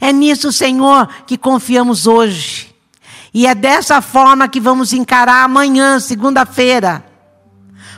É 0.00 0.12
nisso, 0.12 0.52
Senhor, 0.52 1.08
que 1.26 1.38
confiamos 1.38 2.06
hoje. 2.06 2.74
E 3.32 3.46
é 3.46 3.54
dessa 3.54 4.00
forma 4.00 4.48
que 4.48 4.60
vamos 4.60 4.92
encarar 4.92 5.44
amanhã, 5.44 6.00
segunda-feira 6.00 7.05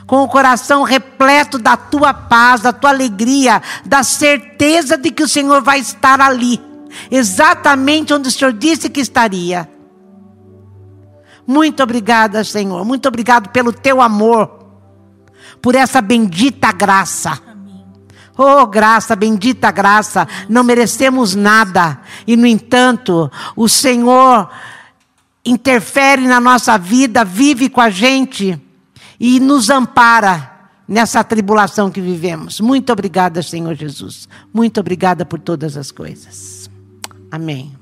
com 0.09 0.23
o 0.23 0.27
coração 0.27 0.81
repleto 0.81 1.59
da 1.59 1.77
tua 1.77 2.11
paz, 2.11 2.61
da 2.61 2.73
tua 2.73 2.89
alegria, 2.89 3.61
da 3.85 4.01
certeza 4.01 4.97
de 4.97 5.11
que 5.11 5.21
o 5.21 5.27
Senhor 5.27 5.61
vai 5.61 5.77
estar 5.77 6.19
ali, 6.19 6.59
exatamente 7.11 8.11
onde 8.11 8.27
o 8.27 8.31
Senhor 8.31 8.51
disse 8.51 8.89
que 8.89 8.99
estaria. 8.99 9.69
Muito 11.45 11.83
obrigada, 11.83 12.43
Senhor. 12.43 12.83
Muito 12.83 13.07
obrigado 13.07 13.49
pelo 13.49 13.71
teu 13.71 14.01
amor, 14.01 14.65
por 15.61 15.75
essa 15.75 16.01
bendita 16.01 16.71
graça. 16.71 17.39
Oh, 18.35 18.65
graça, 18.65 19.15
bendita 19.15 19.69
graça, 19.69 20.27
não 20.49 20.63
merecemos 20.63 21.35
nada, 21.35 21.99
e 22.25 22.35
no 22.35 22.47
entanto, 22.47 23.31
o 23.55 23.69
Senhor 23.69 24.49
interfere 25.45 26.27
na 26.27 26.39
nossa 26.39 26.79
vida, 26.79 27.23
vive 27.23 27.69
com 27.69 27.79
a 27.79 27.91
gente 27.91 28.59
e 29.19 29.39
nos 29.39 29.69
ampara 29.69 30.69
nessa 30.87 31.23
tribulação 31.23 31.91
que 31.91 32.01
vivemos. 32.01 32.59
Muito 32.59 32.91
obrigada, 32.91 33.43
Senhor 33.43 33.75
Jesus. 33.75 34.27
Muito 34.53 34.79
obrigada 34.79 35.25
por 35.25 35.39
todas 35.39 35.77
as 35.77 35.91
coisas. 35.91 36.69
Amém. 37.31 37.78